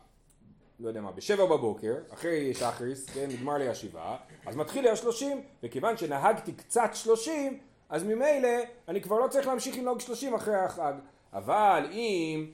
לא 0.80 0.88
יודע 0.88 1.00
מה, 1.00 1.12
בשבע 1.12 1.44
בבוקר, 1.44 1.94
אחרי 2.14 2.54
שחריס, 2.54 3.10
כן, 3.10 3.26
נגמר 3.28 3.54
לי 3.54 3.68
השבעה, 3.68 4.16
אז 4.46 4.56
מתחיל 4.56 4.84
לי 4.84 4.90
השלושים, 4.90 5.42
וכיוון 5.62 5.96
שנהגתי 5.96 6.52
קצת 6.52 6.90
שלושים, 6.94 7.58
אז 7.88 8.04
ממילא 8.04 8.48
אני 8.88 9.00
כבר 9.00 9.18
לא 9.18 9.28
צריך 9.28 9.46
להמשיך 9.46 9.78
לנהוג 9.78 10.00
שלושים 10.00 10.34
אחרי 10.34 10.56
החג. 10.56 10.92
אבל 11.32 11.88
אם 11.92 12.46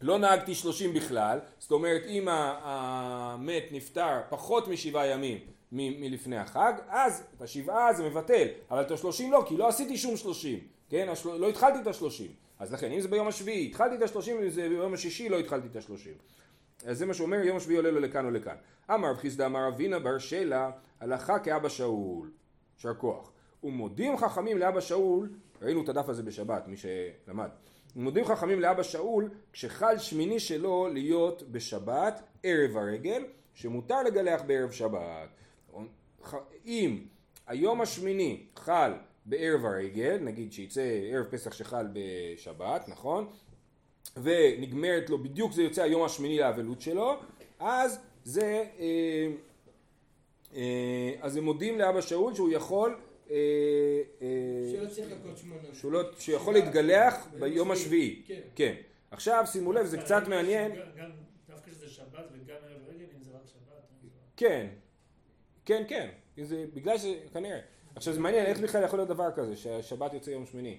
לא 0.00 0.18
נהגתי 0.18 0.54
שלושים 0.54 0.94
בכלל, 0.94 1.38
זאת 1.58 1.70
אומרת 1.70 2.02
אם 2.06 2.28
המת 2.28 3.64
נפטר 3.72 4.20
פחות 4.28 4.68
משבעה 4.68 5.06
ימים 5.06 5.55
מ- 5.72 6.00
מלפני 6.00 6.36
החג, 6.36 6.72
אז 6.88 7.22
את 7.36 7.42
השבעה 7.42 7.92
זה 7.92 8.04
מבטל, 8.04 8.46
אבל 8.70 8.82
את 8.82 8.90
השלושים 8.90 9.32
לא, 9.32 9.44
כי 9.48 9.56
לא 9.56 9.68
עשיתי 9.68 9.96
שום 9.96 10.16
שלושים, 10.16 10.58
כן? 10.88 11.08
השל... 11.08 11.36
לא 11.36 11.48
התחלתי 11.48 11.78
את 11.78 11.86
השלושים. 11.86 12.30
אז 12.58 12.72
לכן, 12.72 12.92
אם 12.92 13.00
זה 13.00 13.08
ביום 13.08 13.28
השביעי, 13.28 13.66
התחלתי 13.66 13.94
את 13.94 14.02
השלושים, 14.02 14.36
אם 14.42 14.48
זה 14.48 14.68
ביום 14.68 14.94
השישי, 14.94 15.28
לא 15.28 15.38
התחלתי 15.38 15.66
את 15.66 15.76
השלושים. 15.76 16.14
אז 16.86 16.98
זה 16.98 17.06
מה 17.06 17.14
שאומר 17.14 17.36
יום 17.36 17.56
השביעי 17.56 17.76
עולה 17.76 17.90
לו 17.90 18.00
לכאן 18.00 18.26
ולכאן. 18.26 18.56
אמר 18.94 19.10
רב 19.10 19.16
חיסדא 19.16 19.46
אמר 19.46 19.68
אבינה 19.68 19.98
בר 19.98 20.18
שלה 20.18 20.70
הלכה 21.00 21.38
כאבא 21.38 21.68
שאול. 21.68 22.30
יישר 22.76 22.94
כוח. 22.94 23.32
ומודים 23.64 24.16
חכמים 24.16 24.58
לאבא 24.58 24.80
שאול, 24.80 25.30
ראינו 25.62 25.84
את 25.84 25.88
הדף 25.88 26.08
הזה 26.08 26.22
בשבת, 26.22 26.68
מי 26.68 26.76
שלמד. 26.76 27.48
ומודים 27.96 28.24
חכמים 28.24 28.60
לאבא 28.60 28.82
שאול 28.82 29.30
כשחל 29.52 29.98
שמיני 29.98 30.40
שלו 30.40 30.88
להיות 30.92 31.42
בשבת 31.42 32.22
ערב 32.42 32.76
הרגל, 32.76 33.24
שמותר 33.54 34.02
לגלח 34.02 34.42
בערב 34.42 34.70
שבת. 34.70 35.28
אם 36.66 36.98
היום 37.46 37.80
השמיני 37.80 38.40
חל 38.56 38.92
בערב 39.26 39.64
הרגל, 39.64 40.18
נגיד 40.20 40.52
שיצא 40.52 40.82
ערב 41.12 41.26
פסח 41.30 41.52
שחל 41.54 41.86
בשבת, 41.92 42.88
נכון? 42.88 43.28
ונגמרת 44.22 45.10
לו, 45.10 45.18
בדיוק 45.18 45.52
זה 45.52 45.62
יוצא 45.62 45.82
היום 45.82 46.02
השמיני 46.02 46.38
לאבלות 46.38 46.80
שלו, 46.80 47.16
אז 47.58 47.98
זה, 48.24 48.64
אה, 48.78 49.28
אה, 50.54 51.12
אז 51.20 51.36
הם 51.36 51.44
מודים 51.44 51.78
לאבא 51.78 52.00
שאול 52.00 52.34
שהוא 52.34 52.50
יכול, 52.52 52.96
אה, 53.30 53.36
אה, 54.22 54.26
שלא 54.72 54.88
צריך 54.88 55.06
לחכות 55.12 55.38
שמונה. 55.38 55.60
שהוא 55.72 55.92
לא, 55.92 56.02
שיכול 56.18 56.54
להתגלח 56.54 57.26
ביום 57.40 57.70
השביעי, 57.70 58.22
כן. 58.26 58.40
כן. 58.54 58.74
עכשיו 59.10 59.44
שימו 59.46 59.72
לב, 59.72 59.86
זה 59.86 59.98
קצת 59.98 60.22
מעניין, 60.28 60.72
גם- 60.98 61.10
דווקא 61.48 61.70
שזה 61.70 61.88
שבת 61.88 62.06
וגם 62.32 62.56
ערב 62.68 62.80
רגל, 62.88 63.04
אם 63.18 63.22
זה 63.22 63.30
רק 63.30 63.40
שבת. 63.46 63.72
אז- 64.04 64.08
כן, 64.36 64.66
כן, 65.66 65.82
כן, 65.88 66.08
זה 66.42 66.64
בגלל 66.74 66.98
ש... 66.98 67.04
כנראה. 67.32 67.60
עכשיו 67.94 68.14
זה 68.14 68.20
מעניין, 68.20 68.46
איך 68.46 68.60
בכלל 68.60 68.84
יכול 68.84 68.98
להיות 68.98 69.08
דבר 69.08 69.30
כזה, 69.34 69.56
שהשבת 69.56 70.12
יוצא 70.12 70.30
יום 70.30 70.46
שמיני? 70.46 70.78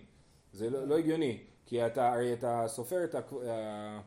זה 0.54 0.69
לא, 0.69 0.88
לא 0.88 0.97
הגיוני, 0.97 1.43
כי 1.65 1.86
אתה, 1.86 2.13
הרי 2.13 2.34
אתה 2.34 2.63
סופר 2.67 3.04
את 3.04 3.15
ה... 3.15 4.00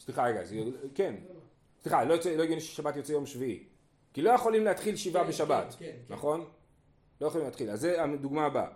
סליחה 0.00 0.24
רגע, 0.24 0.44
זה, 0.44 0.56
כן, 0.94 1.14
סליחה, 1.82 2.04
לא, 2.04 2.14
לא 2.36 2.42
הגיוני 2.42 2.60
ששבת 2.60 2.96
יוצא 2.96 3.12
יום 3.12 3.26
שביעי, 3.26 3.64
כי 4.12 4.22
לא 4.22 4.30
יכולים 4.30 4.64
להתחיל 4.64 4.96
שבעה 4.96 5.22
כן, 5.22 5.28
בשבת, 5.28 5.74
כן, 5.78 5.84
כן. 5.86 6.14
נכון? 6.14 6.44
לא 7.20 7.26
יכולים 7.26 7.46
להתחיל, 7.46 7.70
אז 7.70 7.80
זה 7.80 8.02
הדוגמה 8.02 8.46
הבאה. 8.46 8.68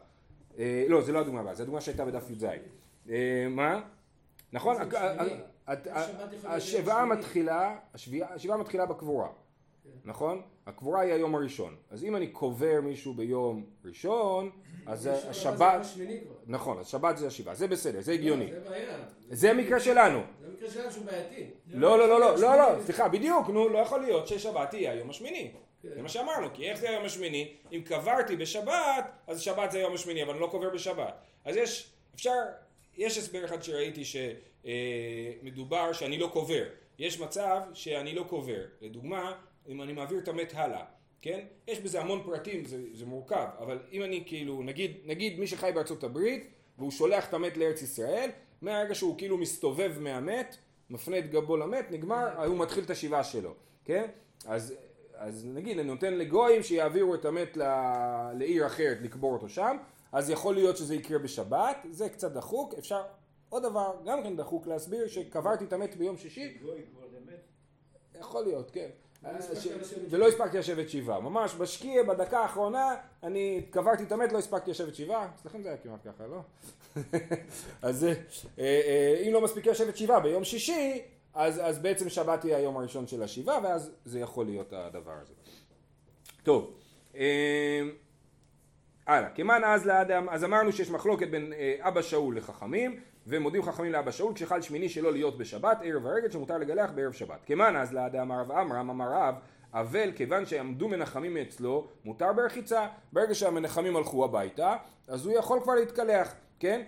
אה, 0.58 0.84
לא, 0.88 1.02
זה 1.02 1.12
לא 1.12 1.18
הדוגמה 1.18 1.40
הבאה, 1.40 1.54
זו 1.54 1.62
הדוגמה 1.62 1.80
שהייתה 1.80 2.04
בדף 2.04 2.30
י"ז. 2.30 2.44
אה, 3.10 3.46
מה? 3.50 3.80
נכון? 4.52 4.76
השבעה. 6.44 7.04
מתחילה, 7.04 7.78
השבעה 7.94 8.56
מתחילה 8.56 8.86
בקבורה, 8.86 9.28
נכון? 10.04 10.42
הקבורה 10.66 11.00
היא 11.00 11.12
היום 11.12 11.34
הראשון. 11.34 11.76
אז 11.90 12.04
אם 12.04 12.16
אני 12.16 12.26
קובר 12.26 12.80
מישהו 12.82 13.14
ביום 13.14 13.64
ראשון, 13.84 14.50
אז 14.86 15.06
השבת. 15.06 15.86
נכון, 16.46 16.78
אז 16.78 16.88
שבת 16.88 17.16
זה 17.16 17.26
השבעה, 17.26 17.54
זה 17.54 17.68
בסדר, 17.68 18.00
זה 18.00 18.12
הגיוני. 18.12 18.50
זה 18.50 18.60
בעיה. 18.60 18.98
זה 19.30 19.50
המקרה 19.50 19.80
שלנו. 19.80 20.20
זה 20.40 20.52
מקרה 20.52 20.70
שלנו 20.70 20.90
שהוא 20.92 21.04
בעייתי. 21.04 21.50
לא, 21.66 21.98
לא, 21.98 22.08
לא, 22.08 22.20
לא, 22.20 22.38
לא, 22.38 22.56
לא. 22.56 22.82
סליחה, 22.82 23.08
בדיוק, 23.08 23.48
נו, 23.48 23.68
לא 23.68 23.78
יכול 23.78 24.00
להיות 24.00 24.28
ששבת 24.28 24.70
תהיה 24.70 24.92
היום 24.92 25.10
השמיני. 25.10 25.50
כן. 25.82 25.88
זה 25.94 26.02
מה 26.02 26.08
שאמרנו, 26.08 26.48
כי 26.54 26.70
איך 26.70 26.78
זה 26.78 26.88
היום 26.88 27.04
השמיני? 27.04 27.52
אם 27.72 27.80
קברתי 27.84 28.36
בשבת, 28.36 29.10
אז 29.26 29.40
שבת 29.40 29.70
זה 29.70 29.78
היום 29.78 29.94
השמיני, 29.94 30.22
אבל 30.22 30.30
אני 30.30 30.40
לא 30.40 30.46
קובר 30.46 30.70
בשבת. 30.70 31.14
אז 31.44 31.56
יש, 31.56 31.92
אפשר, 32.14 32.40
יש 32.96 33.18
הסבר 33.18 33.44
אחד 33.44 33.62
שראיתי 33.62 34.02
שמדובר 35.44 35.92
שאני 35.92 36.18
לא 36.18 36.30
קובר. 36.32 36.64
יש 36.98 37.20
מצב 37.20 37.60
שאני 37.74 38.14
לא 38.14 38.24
קובר. 38.28 38.60
לדוגמה, 38.80 39.32
אם 39.68 39.82
אני 39.82 39.92
מעביר 39.92 40.18
את 40.18 40.28
המת 40.28 40.52
הלאה, 40.54 40.84
כן? 41.22 41.40
יש 41.68 41.80
בזה 41.80 42.00
המון 42.00 42.22
פרטים, 42.24 42.64
זה, 42.64 42.82
זה 42.92 43.06
מורכב, 43.06 43.46
אבל 43.58 43.78
אם 43.92 44.02
אני 44.02 44.22
כאילו, 44.26 44.62
נגיד, 44.62 44.96
נגיד 45.04 45.38
מי 45.38 45.46
שחי 45.46 45.70
בארצות 45.74 46.04
הברית, 46.04 46.46
והוא 46.78 46.90
שולח 46.90 47.28
את 47.28 47.34
המת 47.34 47.56
לארץ 47.56 47.82
ישראל, 47.82 48.30
מהרגע 48.62 48.94
שהוא 48.94 49.18
כאילו 49.18 49.38
מסתובב 49.38 49.92
מהמת, 50.00 50.56
מפנה 50.90 51.18
את 51.18 51.30
גבו 51.30 51.56
למת, 51.56 51.90
נגמר, 51.90 52.44
הוא 52.46 52.58
מתחיל 52.58 52.84
את 52.84 52.90
השבעה 52.90 53.24
שלו, 53.24 53.54
כן? 53.84 54.10
אז, 54.46 54.74
אז 55.14 55.46
נגיד, 55.46 55.78
אני 55.78 55.88
נותן 55.88 56.14
לגויים 56.14 56.62
שיעבירו 56.62 57.14
את 57.14 57.24
המת 57.24 57.56
ל- 57.56 58.32
לעיר 58.38 58.66
אחרת, 58.66 58.98
לקבור 59.02 59.32
אותו 59.32 59.48
שם, 59.48 59.76
אז 60.12 60.30
יכול 60.30 60.54
להיות 60.54 60.76
שזה 60.76 60.94
יקרה 60.94 61.18
בשבת, 61.18 61.86
זה 61.90 62.08
קצת 62.08 62.32
דחוק, 62.32 62.74
אפשר 62.78 63.02
עוד 63.48 63.62
דבר, 63.62 63.92
גם 64.04 64.22
כן 64.22 64.36
דחוק 64.36 64.66
להסביר, 64.66 65.08
שקברתי 65.08 65.64
את 65.64 65.72
המת 65.72 65.96
ביום 65.96 66.16
שישי, 66.16 66.58
יכול 68.20 68.44
להיות, 68.44 68.70
כן. 68.70 68.88
לשבת 69.22 69.98
ולא 70.10 70.28
הספקתי 70.28 70.58
לשבת 70.58 70.90
שבעה, 70.90 71.20
ממש 71.20 71.54
בשקיע 71.54 72.02
בדקה 72.02 72.40
האחרונה 72.40 72.94
אני 73.22 73.62
קברתי 73.70 74.02
את 74.02 74.12
המת, 74.12 74.32
לא 74.32 74.38
הספקתי 74.38 74.70
לשבת 74.70 74.94
שבעה, 74.94 75.28
אצלכם 75.40 75.62
זה 75.62 75.68
היה 75.68 75.78
כמעט 75.78 76.00
ככה, 76.04 76.26
לא? 76.26 76.40
אז 77.82 78.04
אה, 78.04 78.12
אה, 78.58 79.22
אם 79.26 79.32
לא 79.32 79.40
מספיק 79.40 79.66
לשבת 79.66 79.96
שבעה 79.96 80.20
ביום 80.20 80.44
שישי, 80.44 81.02
אז, 81.34 81.60
אז 81.64 81.78
בעצם 81.78 82.08
שבת 82.08 82.44
יהיה 82.44 82.56
היום 82.56 82.76
הראשון 82.76 83.06
של 83.06 83.22
השבעה, 83.22 83.60
ואז 83.62 83.90
זה 84.04 84.20
יכול 84.20 84.46
להיות 84.46 84.72
הדבר 84.72 85.14
הזה. 85.22 85.32
טוב, 86.42 86.74
אה, 87.16 87.80
הלאה, 89.08 89.28
כמאן 89.28 89.64
אז 89.64 89.86
לאדם, 89.86 90.28
אז 90.28 90.44
אמרנו 90.44 90.72
שיש 90.72 90.90
מחלוקת 90.90 91.28
בין 91.28 91.52
אה, 91.52 91.74
אבא 91.80 92.02
שאול 92.02 92.36
לחכמים, 92.36 93.00
ומודיעים 93.26 93.64
חכמים 93.64 93.92
לאבא 93.92 94.10
שאול 94.10 94.34
כשחל 94.34 94.60
שמיני 94.60 94.88
שלא 94.88 95.12
להיות 95.12 95.38
בשבת, 95.38 95.78
ערב 95.82 96.06
הרגל 96.06 96.30
שמותר 96.30 96.58
לגלח 96.58 96.90
בערב 96.90 97.12
שבת. 97.12 97.44
כמאן 97.46 97.76
אז 97.76 97.92
לאדם 97.94 98.30
הרב 98.30 98.52
עמרם 98.52 98.90
אמר 98.90 99.12
רב, 99.12 99.34
אבל 99.74 100.12
כיוון 100.16 100.46
שעמדו 100.46 100.88
מנחמים 100.88 101.36
אצלו, 101.36 101.88
מותר 102.04 102.32
ברחיצה. 102.32 102.86
ברגע 103.12 103.34
שהמנחמים 103.34 103.96
הלכו 103.96 104.24
הביתה, 104.24 104.76
אז 105.08 105.26
הוא 105.26 105.34
יכול 105.38 105.60
כבר 105.60 105.74
להתקלח, 105.74 106.34
כן? 106.60 106.82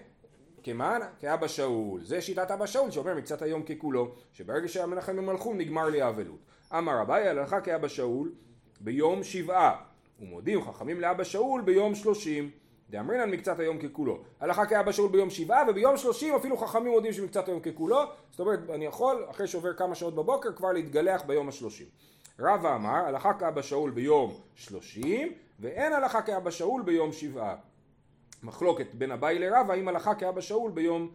כמאן? 0.62 1.00
כאבא 1.20 1.46
שאול. 1.46 2.04
זה 2.04 2.20
שיטת 2.20 2.50
אבא 2.50 2.66
שאול 2.66 2.90
שאומר 2.90 3.14
מקצת 3.14 3.42
היום 3.42 3.62
ככולו, 3.62 4.14
שברגע 4.32 4.68
שהמנחמים 4.68 5.28
הלכו 5.28 5.54
נגמר 5.54 5.88
לי 5.88 6.02
האבלות. 6.02 6.40
אמר 6.78 7.02
אביי 7.02 7.28
הלכה 7.28 7.60
כאבא 7.60 7.88
שאול 7.88 8.32
ביום 8.80 9.22
שבעה, 9.22 9.89
ומודיעים 10.20 10.62
חכמים 10.62 11.00
לאבא 11.00 11.24
שאול 11.24 11.60
ביום 11.60 11.94
שלושים. 11.94 12.50
דאמרינן 12.90 13.30
מקצת 13.30 13.58
היום 13.58 13.78
ככולו. 13.78 14.18
הלכה 14.40 14.66
כאבא 14.66 14.92
שאול 14.92 15.10
ביום 15.10 15.30
שבעה 15.30 15.62
וביום 15.68 15.96
שלושים 15.96 16.34
אפילו 16.34 16.56
חכמים 16.56 16.92
מודיעים 16.92 17.12
שמקצת 17.12 17.48
היום 17.48 17.60
ככולו. 17.60 18.02
זאת 18.30 18.40
אומרת 18.40 18.70
אני 18.70 18.84
יכול 18.84 19.24
אחרי 19.30 19.46
שעובר 19.46 19.74
כמה 19.74 19.94
שעות 19.94 20.14
בבוקר 20.14 20.52
כבר 20.52 20.72
להתגלח 20.72 21.22
ביום 21.22 21.48
השלושים. 21.48 21.86
רבא 22.38 22.76
אמר 22.76 23.06
הלכה 23.06 23.32
כאבא 23.32 23.62
שאול 23.62 23.90
ביום 23.90 24.34
שלושים 24.54 25.32
ואין 25.60 25.92
הלכה 25.92 26.22
כאבא 26.22 26.50
שאול 26.50 26.82
ביום 26.82 27.12
שבעה. 27.12 27.56
מחלוקת 28.42 28.94
בין 28.94 29.12
אביי 29.12 29.38
לרבא 29.38 29.72
האם 29.72 29.88
הלכה 29.88 30.14
כאבא 30.14 30.40
שאול 30.40 30.70
ביום 30.70 31.10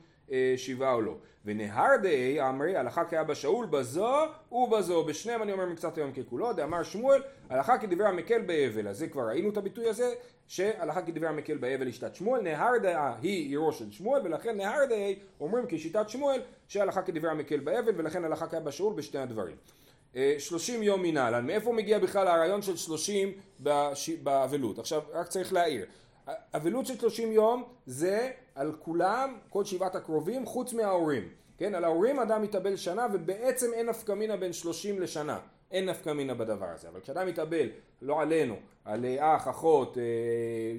שבעה 0.57 0.93
או 0.93 1.01
לא. 1.01 1.15
ונהר 1.47 1.97
דאי 2.03 2.41
אמרי 2.49 2.75
הלכה 2.77 3.05
כאבא 3.05 3.33
שאול 3.33 3.65
בזו 3.65 4.15
ובזו 4.51 5.03
בשניהם 5.03 5.41
אני 5.43 5.51
אומר 5.51 5.65
מקצת 5.65 5.97
היום 5.97 6.11
ככולו 6.11 6.53
דאמר 6.53 6.83
שמואל 6.83 7.21
הלכה 7.49 7.77
כדברי 7.77 8.07
המקל 8.07 8.41
באבל 8.41 8.87
אז 8.87 8.97
זה 8.97 9.07
כבר 9.07 9.21
ראינו 9.27 9.49
את 9.49 9.57
הביטוי 9.57 9.89
הזה 9.89 10.13
שהלכה 10.47 11.01
כדברי 11.01 11.27
המקל 11.27 11.57
באבל 11.57 11.87
לשיטת 11.87 12.15
שמואל 12.15 12.41
נהר 12.41 12.77
דאה 12.77 13.15
היא 13.21 13.49
עירו 13.49 13.71
של 13.71 13.91
שמואל 13.91 14.21
ולכן 14.23 14.57
נהר 14.57 14.85
דאי 14.89 15.15
אומרים 15.39 15.65
כשיטת 15.69 16.09
שמואל 16.09 16.41
שהלכה 16.67 17.01
כדברי 17.01 17.31
המקל 17.31 17.59
באבל 17.59 17.93
ולכן 17.97 18.25
הלכה 18.25 18.47
כאבא 18.47 18.71
שאול 18.71 18.93
בשני 18.93 19.21
הדברים. 19.21 19.55
אה, 20.15 20.35
30 20.39 20.83
יום 20.83 21.01
מנהלן, 21.01 21.45
מאיפה 21.47 21.71
מגיע 21.73 21.99
בכלל 21.99 22.27
הרעיון 22.27 22.61
של 22.61 22.77
30 22.77 23.31
בש- 23.59 24.09
באבלות? 24.09 24.79
עכשיו 24.79 25.01
רק 25.13 25.27
צריך 25.27 25.53
להעיר, 25.53 25.85
אבלות 26.55 26.85
של 26.85 26.97
30 26.97 27.31
יום 27.31 27.63
זה 27.85 28.31
על 28.55 28.71
כולם, 28.79 29.37
כל 29.49 29.65
שבעת 29.65 29.95
הקרובים, 29.95 30.45
חוץ 30.45 30.73
מההורים. 30.73 31.29
כן, 31.57 31.75
על 31.75 31.83
ההורים 31.83 32.19
אדם 32.19 32.41
מתאבל 32.41 32.75
שנה 32.75 33.07
ובעצם 33.13 33.73
אין 33.73 33.89
נפקא 33.89 34.11
מינה 34.11 34.37
בין 34.37 34.53
30 34.53 35.01
לשנה. 35.01 35.39
אין 35.71 35.89
נפקא 35.89 36.09
מינה 36.09 36.33
בדבר 36.33 36.65
הזה. 36.65 36.89
אבל 36.89 36.99
כשאדם 36.99 37.27
מתאבל, 37.27 37.69
לא 38.01 38.21
עלינו, 38.21 38.55
על 38.85 39.05
אה, 39.05 39.35
אח, 39.35 39.47
אחות, 39.47 39.97
אה, 39.97 40.03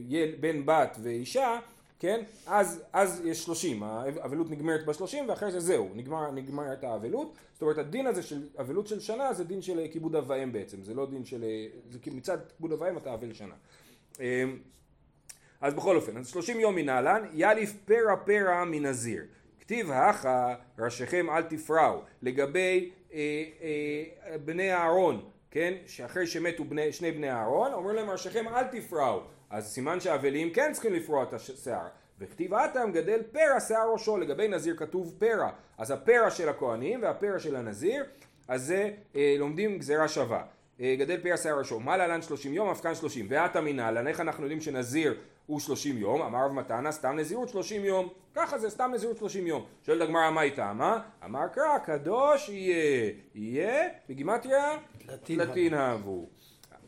יל, 0.09 0.35
בן, 0.41 0.67
בת 0.67 0.97
ואישה, 1.03 1.59
כן, 2.01 2.23
אז, 2.47 2.83
אז 2.93 3.23
יש 3.25 3.45
30, 3.45 3.83
האבלות 3.83 4.51
נגמרת 4.51 4.87
ב-30 4.87 5.17
ואחרי 5.29 5.51
זה 5.51 5.61
זהו, 5.61 5.89
נגמר, 5.95 6.31
נגמרת 6.31 6.85
האבלות. 6.85 7.35
זאת 7.53 7.63
אומרת 7.63 7.79
הדין 7.79 8.07
הזה 8.07 8.23
של 8.23 8.43
אבלות 8.61 8.87
של 8.87 9.01
שנה 9.01 9.33
זה 9.33 9.45
דין 9.45 9.63
של 9.63 9.79
אה, 9.79 9.89
כיבוד 9.89 10.17
אב 10.17 10.25
ואם 10.29 10.53
בעצם, 10.53 10.83
זה 10.83 10.95
לא 10.95 11.07
דין 11.11 11.25
של, 11.25 11.45
זה 11.91 11.99
מצד 12.07 12.39
כיבוד 12.57 12.73
אב 12.73 12.81
ואם 12.81 12.97
אתה 12.97 13.15
אבל 13.15 13.33
שנה. 13.33 13.55
אז 15.61 15.75
בכל 15.75 15.97
אופן, 15.97 16.17
אז 16.17 16.27
30 16.27 16.61
יום 16.61 16.75
מנהלן, 16.75 17.23
יליף 17.33 17.73
פרע 17.85 18.17
פרע 18.25 18.65
מנזיר. 18.65 19.23
כתיב 19.61 19.91
הכה 19.91 20.55
ראשיכם 20.79 21.31
אל 21.31 21.43
תפרעו. 21.43 22.03
לגבי 22.23 22.91
אה, 23.13 23.19
אה, 23.63 24.39
בני 24.39 24.73
אהרון, 24.73 25.25
כן, 25.51 25.75
שאחרי 25.87 26.27
שמתו 26.27 26.65
בני, 26.65 26.93
שני 26.93 27.13
בני 27.13 27.31
אהרון, 27.31 27.73
אומרים 27.73 27.97
להם 27.97 28.11
ראשיכם 28.11 28.49
אל 28.49 28.65
תפרעו. 28.65 29.21
אז 29.51 29.67
סימן 29.73 30.01
שהאבלים 30.01 30.51
כן 30.51 30.73
צריכים 30.73 30.95
לפרוע 30.95 31.23
את 31.23 31.33
השיער. 31.33 31.87
וכתיב 32.19 32.55
התם 32.55 32.91
גדל 32.93 33.23
פרע 33.33 33.61
שיער 33.61 33.93
ראשו, 33.93 34.17
לגבי 34.17 34.49
נזיר 34.49 34.77
כתוב 34.77 35.15
פרע. 35.19 35.51
אז 35.79 35.91
הפרע 35.91 36.31
של 36.31 36.49
הכהנים 36.49 37.03
והפרע 37.03 37.39
של 37.39 37.57
הנזיר, 37.57 38.05
אז 38.49 38.63
זה 38.63 38.91
אה, 39.17 39.37
לומדים 39.39 39.79
גזירה 39.79 40.09
שווה. 40.09 40.43
אה, 40.81 40.95
גדל 40.99 41.21
פרע 41.23 41.37
שיער 41.37 41.59
ראשו, 41.59 41.81
מה 41.81 41.97
להלן 41.97 42.23
שלושים 42.23 42.55
יום, 42.55 42.71
אף 42.71 42.81
כאן 42.81 42.95
שלושים. 42.95 43.27
ועתה 43.29 43.61
מנהלן, 43.61 44.09
איך 44.09 44.21
אנחנו 44.21 44.43
יודעים 44.43 44.61
שנזיר 44.61 45.19
הוא 45.47 45.61
שלושים 45.61 45.99
יום? 45.99 46.23
אמר 46.23 46.45
רב 46.45 46.53
מתנה, 46.53 46.93
סתם 46.93 47.17
נזירות 47.17 47.49
שלושים 47.49 47.85
יום. 47.85 48.09
ככה 48.35 48.59
זה 48.59 48.71
סתם 48.71 48.91
נזירות 48.95 49.17
שלושים 49.17 49.47
יום. 49.47 49.65
שואלת 49.83 50.03
הגמרא, 50.03 50.31
מה 50.31 50.43
איתה? 50.43 50.73
מה? 50.73 51.01
אמר 51.25 51.49
קרא, 51.49 51.79
קדוש 51.79 52.49
יהיה. 52.49 53.13
יהיה, 53.35 53.89
בגימטריה? 54.09 54.79
תלתין 55.23 55.75
אהבו. 55.75 56.29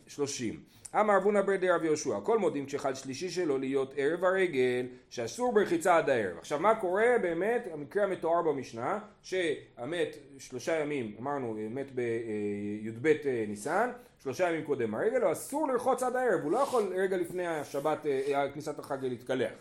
שלושים. 0.06 0.60
אמר 0.94 1.16
אבונה 1.16 1.42
בר 1.42 1.56
דרב 1.56 1.84
יהושע, 1.84 2.20
כל 2.22 2.38
מודים 2.38 2.66
כשחל 2.66 2.94
שלישי 2.94 3.30
שלו 3.30 3.58
להיות 3.58 3.94
ערב 3.96 4.24
הרגל, 4.24 4.86
שאסור 5.10 5.52
ברחיצה 5.52 5.96
עד 5.96 6.10
הערב. 6.10 6.38
עכשיו 6.38 6.58
מה 6.58 6.74
קורה 6.74 7.06
באמת, 7.22 7.68
המקרה 7.72 8.04
המתואר 8.04 8.42
במשנה, 8.42 8.98
שהמת 9.22 10.16
שלושה 10.38 10.80
ימים, 10.80 11.16
אמרנו, 11.20 11.56
מת 11.70 11.90
בי"ב 11.90 13.12
ניסן, 13.48 13.90
שלושה 14.22 14.48
ימים 14.48 14.64
קודם 14.64 14.94
הרגל, 14.94 15.22
הוא 15.22 15.32
אסור 15.32 15.68
לרחוץ 15.68 16.02
עד 16.02 16.16
הערב, 16.16 16.40
הוא 16.42 16.52
לא 16.52 16.58
יכול 16.58 16.92
רגע 16.96 17.16
לפני 17.16 17.46
השבת, 17.46 18.06
אה, 18.06 18.48
כניסת 18.52 18.78
החג 18.78 19.04
להתקלח. 19.04 19.52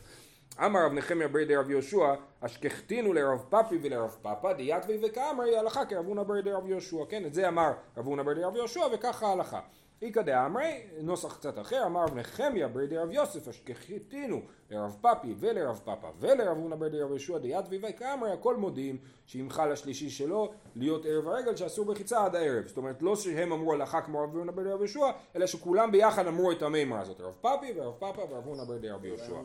אמר 0.66 0.86
רב 0.86 0.94
נחמיה 0.94 1.28
בר 1.28 1.44
דרב 1.44 1.70
יהושע, 1.70 2.14
אשכחתינו 2.42 3.14
לרב 3.14 3.46
פפי 3.50 3.78
ולרב 3.82 4.18
פפא, 4.22 4.54
דיתווי 4.54 4.98
וכאמרי 5.04 5.58
הלכה 5.58 5.86
כרב 5.86 6.06
הונא 6.06 6.24
בר 6.24 6.42
דרב 6.42 6.70
יהושע, 6.70 6.98
כן, 7.10 7.26
את 7.26 7.34
זה 7.34 7.48
אמר 7.48 7.72
רב 7.98 8.06
הונא 8.06 8.24
בר 8.24 8.34
דרב 8.34 8.56
יהושע 8.56 8.82
וככה 8.94 9.28
ההלכה. 9.28 9.60
איכא 10.02 10.22
דאמרי, 10.22 10.84
נוסח 11.02 11.38
קצת 11.38 11.60
אחר, 11.60 11.86
אמר 11.86 12.04
רב 12.04 12.16
נחמיה 12.16 12.68
בר 12.68 12.86
דרב 12.86 13.12
יוסף, 13.12 13.48
אשכחתינו 13.48 14.42
לרב 14.72 14.98
פפי 15.02 15.36
ולרב 15.40 15.82
פפא 15.84 16.08
ולרב 16.20 16.58
הונא 16.58 16.76
בר 16.76 16.88
דרב 16.88 17.10
יהושע, 17.10 17.38
דיתווי 17.38 17.80
וכאמרי, 17.90 18.32
הכל 18.32 18.56
מודיעים 18.56 18.98
שאם 19.26 19.48
חל 19.50 19.72
השלישי 19.72 20.10
שלו, 20.10 20.52
להיות 20.76 21.06
ערב 21.06 21.28
הרגל 21.28 21.56
שאסור 21.56 21.86
ברחיצה 21.86 22.26
עד 22.26 22.36
הערב. 22.36 22.68
זאת 22.68 22.78
אומרת, 22.78 23.02
לא 23.02 23.16
שהם 23.16 23.52
אמרו 23.52 23.74
הלכה 23.74 24.02
כמו 24.02 24.24
רב 24.24 24.36
הונא 24.36 24.52
בר 24.52 24.64
דרב 24.64 24.80
יהושע, 24.80 25.06
אלא 25.36 25.48
שכולם 25.48 25.92
ביחד 25.92 26.28
אמרו 26.28 26.52
את 26.52 26.62
המימרה 26.62 27.00
הזאת, 27.00 27.22
רב 27.22 27.36
פפי 27.42 27.74
ורב 27.76 27.94
פפא 27.98 28.22
ורב 28.30 28.46
הונא 28.46 28.64
בר 28.64 28.78
דרב 28.78 29.06
יהושע. 29.06 29.32
למה 29.32 29.42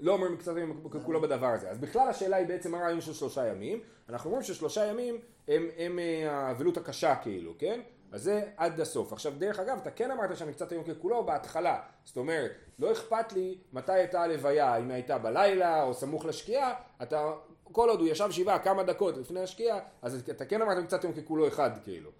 לא 0.00 0.12
אומרים 0.12 0.32
מקצת 0.32 0.56
היום 0.56 0.88
ככולו? 0.90 1.20
לא 1.20 1.20
בדבר 1.20 1.46
הזה. 1.46 1.70
אז 1.70 1.78
בכלל 1.78 2.08
השאלה 2.08 2.36
היא 2.36 2.46
בעצם 2.46 2.72
מה 2.72 2.78
הרעיון 2.78 3.00
של 3.00 3.12
שלושה 3.12 3.46
ימים. 3.46 3.80
אנחנו 4.08 4.30
אומרים 4.30 4.44
ששלושה 4.44 4.86
ימים 4.86 5.20
הם, 5.48 5.68
הם 5.76 5.98
אה, 5.98 6.30
האבלות 6.30 6.76
הקשה 6.76 7.14
כאילו, 7.22 7.54
כן? 7.58 7.80
אז 8.12 8.22
זה 8.22 8.42
עד 8.56 8.80
הסוף. 8.80 9.12
עכשיו 9.12 9.32
דרך 9.38 9.58
אגב, 9.58 9.78
אתה 9.82 9.90
כן 9.90 10.10
אמרת 10.10 10.36
שם 10.36 10.48
מקצת 10.48 10.72
היום 10.72 10.84
ככולו 10.84 11.24
בהתחלה. 11.26 11.80
זאת 12.04 12.16
אומרת, 12.16 12.50
לא 12.78 12.92
אכפת 12.92 13.32
לי 13.32 13.58
מתי 13.72 13.92
הייתה 13.92 14.22
הלוויה, 14.22 14.76
אם 14.76 14.90
הייתה 14.90 15.18
בלילה 15.18 15.82
או 15.82 15.94
סמוך 15.94 16.24
לשקיעה, 16.24 16.74
אתה, 17.02 17.32
כל 17.62 17.88
עוד 17.88 18.00
הוא 18.00 18.08
ישב 18.08 18.30
שבעה 18.30 18.58
כמה 18.58 18.82
דקות 18.82 19.16
לפני 19.16 19.40
השקיעה, 19.40 19.78
אז 20.02 20.22
אתה 20.30 20.44
כן 20.44 20.62
אמרת 20.62 20.78
מקצת 20.78 21.04
היום 21.04 21.12
ככולו 21.14 21.48
אחד 21.48 21.70
כאילו. 21.84 22.10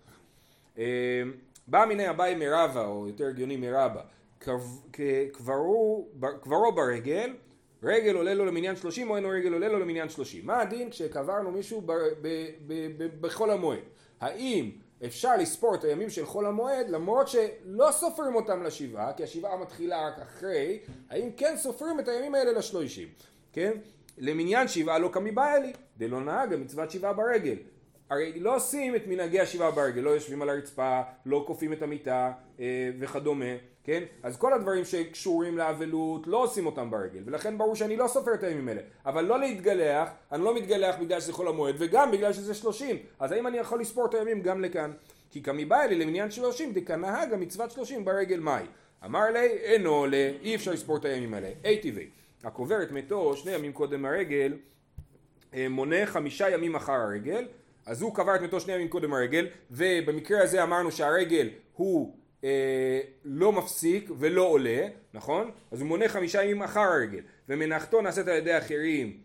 אה, 0.79 1.23
בא 1.67 1.85
מיני 1.89 2.11
אביי 2.11 2.35
מרבה, 2.35 2.87
או 2.87 3.09
יותר 3.09 3.27
הגיוני 3.27 3.57
מרבה, 3.57 4.03
קב- 4.39 4.81
כ- 4.93 5.01
קברו 5.33 6.09
קברו 6.41 6.73
ברגל, 6.73 7.35
רגל 7.83 8.17
עולה 8.17 8.35
לו 8.35 8.47
למניין 8.47 8.77
שלושים 8.77 9.11
או 9.11 9.17
אינו 9.17 9.29
רגל 9.29 9.53
עולה 9.53 9.69
לו 9.69 9.79
למניין 9.79 10.09
שלושים. 10.09 10.47
מה 10.47 10.61
הדין 10.61 10.91
כשקברנו 10.91 11.51
מישהו 11.51 11.83
בחול 13.21 13.51
המועד? 13.51 13.79
האם 14.21 14.71
אפשר 15.07 15.37
לספור 15.37 15.75
את 15.75 15.85
הימים 15.85 16.11
של 16.11 16.27
חול 16.27 16.47
המועד 16.47 16.89
למרות 16.89 17.29
שלא 17.29 17.89
סופרים 17.91 18.35
אותם 18.35 18.63
לשבעה, 18.63 19.13
כי 19.13 19.23
השבעה 19.23 19.57
מתחילה 19.57 20.09
רק 20.09 20.19
אחרי, 20.19 20.79
האם 21.11 21.31
כן 21.37 21.55
סופרים 21.57 22.01
את 22.01 22.09
הימים 22.09 22.35
האלה 22.35 22.53
לשלושים, 22.53 23.09
כן? 23.53 23.73
למניין 24.19 24.69
שבעה 24.69 24.99
לא 24.99 25.09
קמי 25.13 25.31
בא 25.31 25.57
אלי, 25.57 25.73
דלא 25.99 26.21
נהג 26.21 26.53
המצוות 26.53 26.91
שבעה 26.91 27.13
ברגל. 27.13 27.57
הרי 28.11 28.41
לא 28.41 28.57
עושים 28.57 28.97
את 28.97 29.07
מנהגי 29.07 29.41
השבעה 29.41 29.71
ברגל, 29.71 30.01
לא 30.01 30.11
יושבים 30.11 30.43
על 30.43 30.51
הרצפה, 30.51 31.01
לא 31.27 31.45
כופים 31.47 31.73
את 31.73 31.83
המיטה 31.83 32.33
אה, 32.61 32.91
וכדומה, 32.99 33.55
כן? 33.85 34.03
אז 34.23 34.37
כל 34.37 34.53
הדברים 34.53 34.85
שקשורים 34.85 35.59
לאבלות 35.59 36.27
לא 36.27 36.43
עושים 36.43 36.67
אותם 36.67 36.91
ברגל, 36.91 37.21
ולכן 37.25 37.59
ברור 37.59 37.75
שאני 37.75 37.97
לא 37.97 38.09
סופר 38.09 38.35
את 38.35 38.43
הימים 38.43 38.69
האלה. 38.69 38.81
אבל 39.07 39.25
לא 39.25 39.39
להתגלח, 39.39 40.09
אני 40.33 40.45
לא 40.45 40.55
מתגלח 40.55 40.97
בגלל 41.01 41.21
שזה 41.21 41.33
חול 41.33 41.49
המועד, 41.49 41.75
וגם 41.79 42.11
בגלל 42.11 42.33
שזה 42.33 42.55
שלושים. 42.55 42.97
אז 43.19 43.33
האם 43.33 43.47
אני 43.47 43.59
יכול 43.59 43.81
לספור 43.81 44.07
את 44.07 44.15
הימים 44.15 44.43
גם 44.43 44.61
לכאן? 44.61 44.93
כי 45.31 45.43
כמיבא 45.43 45.83
אלי 45.83 45.95
למניין 45.95 46.31
שלושים, 46.31 46.73
דכנהג 46.73 47.33
המצוות 47.33 47.71
שלושים 47.71 48.05
ברגל 48.05 48.41
מאי. 48.41 48.63
אמר 49.05 49.31
לי, 49.31 49.47
אינו 49.47 49.91
עולה, 49.91 50.31
אי 50.43 50.55
אפשר 50.55 50.73
לספור 50.73 50.97
את 50.97 51.05
הימים 51.05 51.35
האלה. 51.35 51.51
אי 51.65 51.79
טבעי. 51.79 52.07
הקובר 52.45 52.83
את 52.83 52.93
מתו 52.93 53.37
שני 53.37 53.53
ימים 53.53 53.73
קודם 53.73 54.05
הרגל, 54.05 54.53
אה, 55.55 55.69
מונה 55.69 56.07
חמישה 56.07 56.51
ימים 56.51 56.75
אחר 56.75 56.93
הרגל, 56.93 57.47
אז 57.89 58.03
הוא 58.03 58.15
קבר 58.15 58.35
את 58.35 58.41
מתו 58.41 58.61
שני 58.61 58.73
ימים 58.73 58.89
קודם 58.89 59.15
הרגל, 59.15 59.47
ובמקרה 59.71 60.43
הזה 60.43 60.63
אמרנו 60.63 60.93
שהרגל 60.93 61.49
הוא 61.77 62.17
אה, 62.45 63.01
לא 63.25 63.53
מפסיק 63.53 64.11
ולא 64.19 64.43
עולה, 64.43 64.89
נכון? 65.15 65.51
אז 65.73 65.81
הוא 65.81 65.89
מונה 65.89 66.09
חמישה 66.09 66.43
ימים 66.43 66.63
אחר 66.63 66.81
הרגל, 66.81 67.21
ומנחתו 67.49 68.01
נעשית 68.03 68.29
על 68.29 68.37
ידי 68.37 68.59
אחרים 68.59 69.17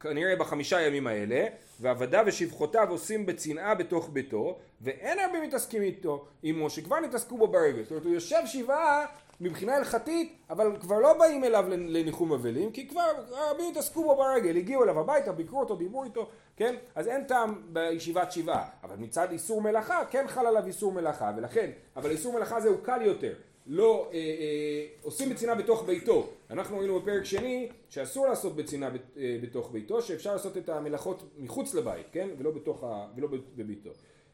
כנראה 0.00 0.36
בחמישה 0.36 0.80
ימים 0.80 1.06
האלה, 1.06 1.46
ועבדיו 1.80 2.24
ושפחותיו 2.26 2.90
עושים 2.90 3.26
בצנעה 3.26 3.74
בתוך 3.74 4.10
ביתו, 4.12 4.58
ואין 4.80 5.18
הרבה 5.18 5.40
מתעסקים 5.46 5.82
איתו, 5.82 6.26
עמו, 6.42 6.70
שכבר 6.70 7.00
נתעסקו 7.00 7.38
בו 7.38 7.46
ברגל. 7.46 7.82
זאת 7.82 7.90
אומרת, 7.90 8.04
הוא 8.04 8.14
יושב 8.14 8.40
שבעה 8.46 9.06
מבחינה 9.40 9.76
הלכתית, 9.76 10.36
אבל 10.50 10.76
כבר 10.80 10.98
לא 10.98 11.18
באים 11.18 11.44
אליו 11.44 11.64
לניחום 11.68 12.32
אבלים, 12.32 12.72
כי 12.72 12.88
כבר 12.88 13.10
רבים 13.30 13.70
התעסקו 13.70 14.02
בו 14.02 14.16
ברגל, 14.16 14.56
הגיעו 14.56 14.84
אליו 14.84 15.00
הביתה, 15.00 15.32
ביקרו 15.32 15.60
אותו, 15.60 15.76
דיברו 15.76 16.04
איתו, 16.04 16.28
כן? 16.56 16.74
אז 16.94 17.08
אין 17.08 17.24
טעם 17.24 17.62
בישיבת 17.72 18.32
שבעה. 18.32 18.68
אבל 18.82 18.96
מצד 18.96 19.30
איסור 19.30 19.62
מלאכה, 19.62 20.04
כן 20.10 20.24
חל 20.28 20.46
עליו 20.46 20.66
איסור 20.66 20.92
מלאכה, 20.92 21.32
ולכן, 21.36 21.70
אבל 21.96 22.10
איסור 22.10 22.34
מלאכה 22.34 22.56
הזה 22.56 22.68
הוא 22.68 22.78
קל 22.82 23.02
יותר. 23.02 23.34
לא 23.66 24.10
אה, 24.12 24.18
אה, 24.18 24.86
עושים 25.02 25.30
בצינה 25.30 25.54
בתוך 25.54 25.84
ביתו. 25.86 26.30
אנחנו 26.50 26.78
ראינו 26.78 27.00
בפרק 27.00 27.24
שני 27.24 27.68
שאסור 27.88 28.26
לעשות 28.26 28.56
בת, 28.56 28.74
אה, 28.74 29.38
בתוך 29.42 29.70
ביתו, 29.72 30.02
שאפשר 30.02 30.32
לעשות 30.32 30.56
את 30.56 30.68
המלאכות 30.68 31.22
מחוץ 31.38 31.74
לבית, 31.74 32.06
כן? 32.12 32.28
ולא, 32.38 32.50
בתוך 32.50 32.84
ה, 32.84 33.06
ולא 33.16 33.28
בביתו. 33.56 33.90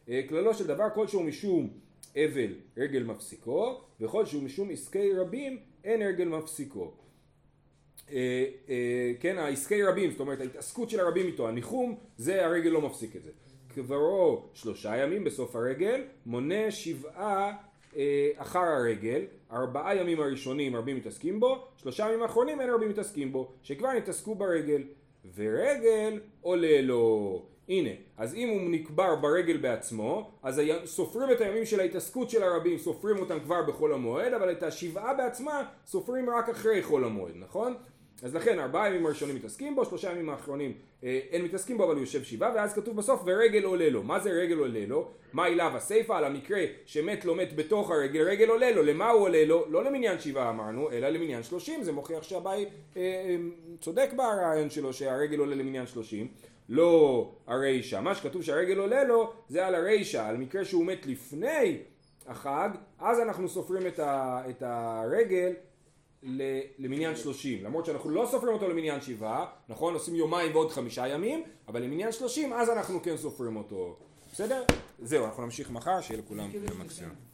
אה, 0.09 0.21
כללו 0.29 0.55
של 0.55 0.67
דבר 0.67 0.87
כלשהו 0.95 1.23
משום 1.23 1.71
אבל 2.17 2.55
רגל 2.77 3.03
מפסיקו, 3.03 3.81
וכל 4.01 4.27
שהוא 4.27 4.43
משום 4.43 4.71
עסקי 4.71 5.13
רבים 5.13 5.59
אין 5.85 6.03
רגל 6.03 6.29
מפסיקו. 6.29 6.93
אה, 8.13 8.45
אה, 8.69 9.13
כן, 9.21 9.39
העסקי 9.39 9.83
רבים, 9.83 10.11
זאת 10.11 10.21
אומרת 10.21 10.41
ההתעסקות 10.41 10.91
של 10.91 11.01
הרבים 11.01 11.27
איתו, 11.27 11.49
הניחום, 11.49 11.99
זה 12.17 12.47
הרגל 12.47 12.71
לא 12.71 12.81
מפסיק 12.81 13.17
את 13.17 13.23
זה. 13.23 13.31
קברו 13.75 14.45
שלושה 14.55 14.97
ימים 14.97 15.25
בסוף 15.25 15.57
הרגל, 15.57 16.05
מונה 16.27 16.71
שבעה 16.71 17.53
אה, 17.97 18.31
אחר 18.37 18.59
הרגל, 18.59 19.25
ארבעה 19.53 19.97
ימים 19.97 20.21
הראשונים 20.21 20.77
רבים 20.77 20.97
מתעסקים 20.97 21.41
בו, 21.41 21.67
שלושה 21.77 22.09
ימים 22.09 22.23
האחרונים 22.23 22.61
אין 22.61 22.71
רבים 22.71 22.89
מתעסקים 22.89 23.33
בו, 23.33 23.53
שכבר 23.63 23.93
נתעסקו 23.93 24.35
ברגל, 24.35 24.83
ורגל 25.35 26.21
עולה 26.41 26.81
לו. 26.83 27.47
הנה, 27.71 27.91
אז 28.17 28.35
אם 28.35 28.49
הוא 28.49 28.71
נקבר 28.71 29.17
ברגל 29.17 29.57
בעצמו, 29.57 30.31
אז 30.43 30.61
סופרים 30.85 31.31
את 31.31 31.41
הימים 31.41 31.65
של 31.65 31.81
ההתעסקות 31.81 32.31
של 32.31 32.43
הרבים, 32.43 32.79
סופרים 32.79 33.19
אותם 33.19 33.41
כבר 33.41 33.63
בחול 33.63 33.93
המועד, 33.93 34.33
אבל 34.33 34.53
את 34.53 34.63
השבעה 34.63 35.15
בעצמה 35.15 35.65
סופרים 35.87 36.31
רק 36.31 36.49
אחרי 36.49 36.83
חול 36.83 37.05
המועד, 37.05 37.35
נכון? 37.37 37.75
אז 38.23 38.35
לכן 38.35 38.59
ארבעה 38.59 38.89
ימים 38.89 39.07
הראשונים 39.07 39.37
מתעסקים 39.37 39.77
בו, 39.77 39.85
שלושה 39.85 40.13
ימים 40.13 40.31
האחרונים 40.31 40.73
אה, 41.05 41.21
אין 41.31 41.45
מתעסקים 41.45 41.79
בו 41.79 41.85
אבל 41.85 41.95
הוא 41.95 42.01
יושב 42.01 42.23
שבעה 42.23 42.53
ואז 42.55 42.75
כתוב 42.75 42.97
בסוף 42.97 43.23
ורגל 43.27 43.65
עולה 43.65 43.91
לו. 43.91 44.03
מה 44.03 44.21
זה 44.21 44.31
רגל 44.31 44.59
עולה 44.59 44.87
לו? 44.87 45.09
מה 45.33 45.47
אליו 45.47 45.73
הסיפה 45.77 46.19
על 46.19 46.25
המקרה 46.25 46.61
שמת 46.87 47.25
לא 47.25 47.35
מת 47.35 47.57
בתוך 47.57 47.91
הרגל, 47.91 48.23
רגל 48.23 48.49
עולה 48.49 48.71
לו. 48.71 48.83
למה 48.83 49.11
הוא 49.11 49.23
עולה 49.23 49.45
לו? 49.45 49.65
לא 49.69 49.85
למניין 49.85 50.21
שבעה 50.21 50.51
אמרנו, 50.51 50.91
אלא 50.91 51.09
למניין 51.09 51.43
שלושים. 51.43 51.83
זה 51.83 51.93
מוכיח 51.93 52.23
שהבית 52.23 52.69
אה, 52.97 53.03
אה, 53.03 53.37
צודק 53.81 54.11
ברעיון 54.17 54.71
שלו 54.71 54.93
שהרגל 54.93 55.39
עולה 55.39 55.57
למניין 55.57 55.87
שלושים. 55.87 56.29
לא 56.71 57.33
הרישה. 57.47 58.01
מה 58.01 58.15
שכתוב 58.15 58.43
שהרגל 58.43 58.79
עולה 58.79 59.05
לו 59.05 59.33
זה 59.49 59.67
על 59.67 59.75
הרישה, 59.75 60.29
על 60.29 60.37
מקרה 60.37 60.65
שהוא 60.65 60.87
מת 60.87 61.07
לפני 61.07 61.79
החג, 62.27 62.71
אז 62.99 63.21
אנחנו 63.21 63.49
סופרים 63.49 63.87
את, 63.87 63.99
ה, 63.99 64.43
את 64.51 64.63
הרגל 64.63 65.53
למניין 66.79 67.17
שלושים, 67.17 67.65
למרות 67.65 67.85
שאנחנו 67.87 68.11
לא 68.11 68.29
סופרים 68.31 68.55
אותו 68.55 68.69
למניין 68.69 69.01
שבעה, 69.01 69.47
נכון? 69.69 69.95
עושים 69.95 70.15
יומיים 70.15 70.53
ועוד 70.55 70.71
חמישה 70.71 71.09
ימים, 71.09 71.45
אבל 71.69 71.83
למניין 71.83 72.13
שלושים 72.13 72.53
אז 72.53 72.71
אנחנו 72.71 73.03
כן 73.03 73.17
סופרים 73.17 73.57
אותו, 73.57 73.97
בסדר? 74.33 74.65
זהו, 74.99 75.25
אנחנו 75.25 75.45
נמשיך 75.45 75.71
מחר, 75.71 76.01
שיהיה 76.01 76.21
לכולם 76.21 76.51
מקסימום. 76.79 77.30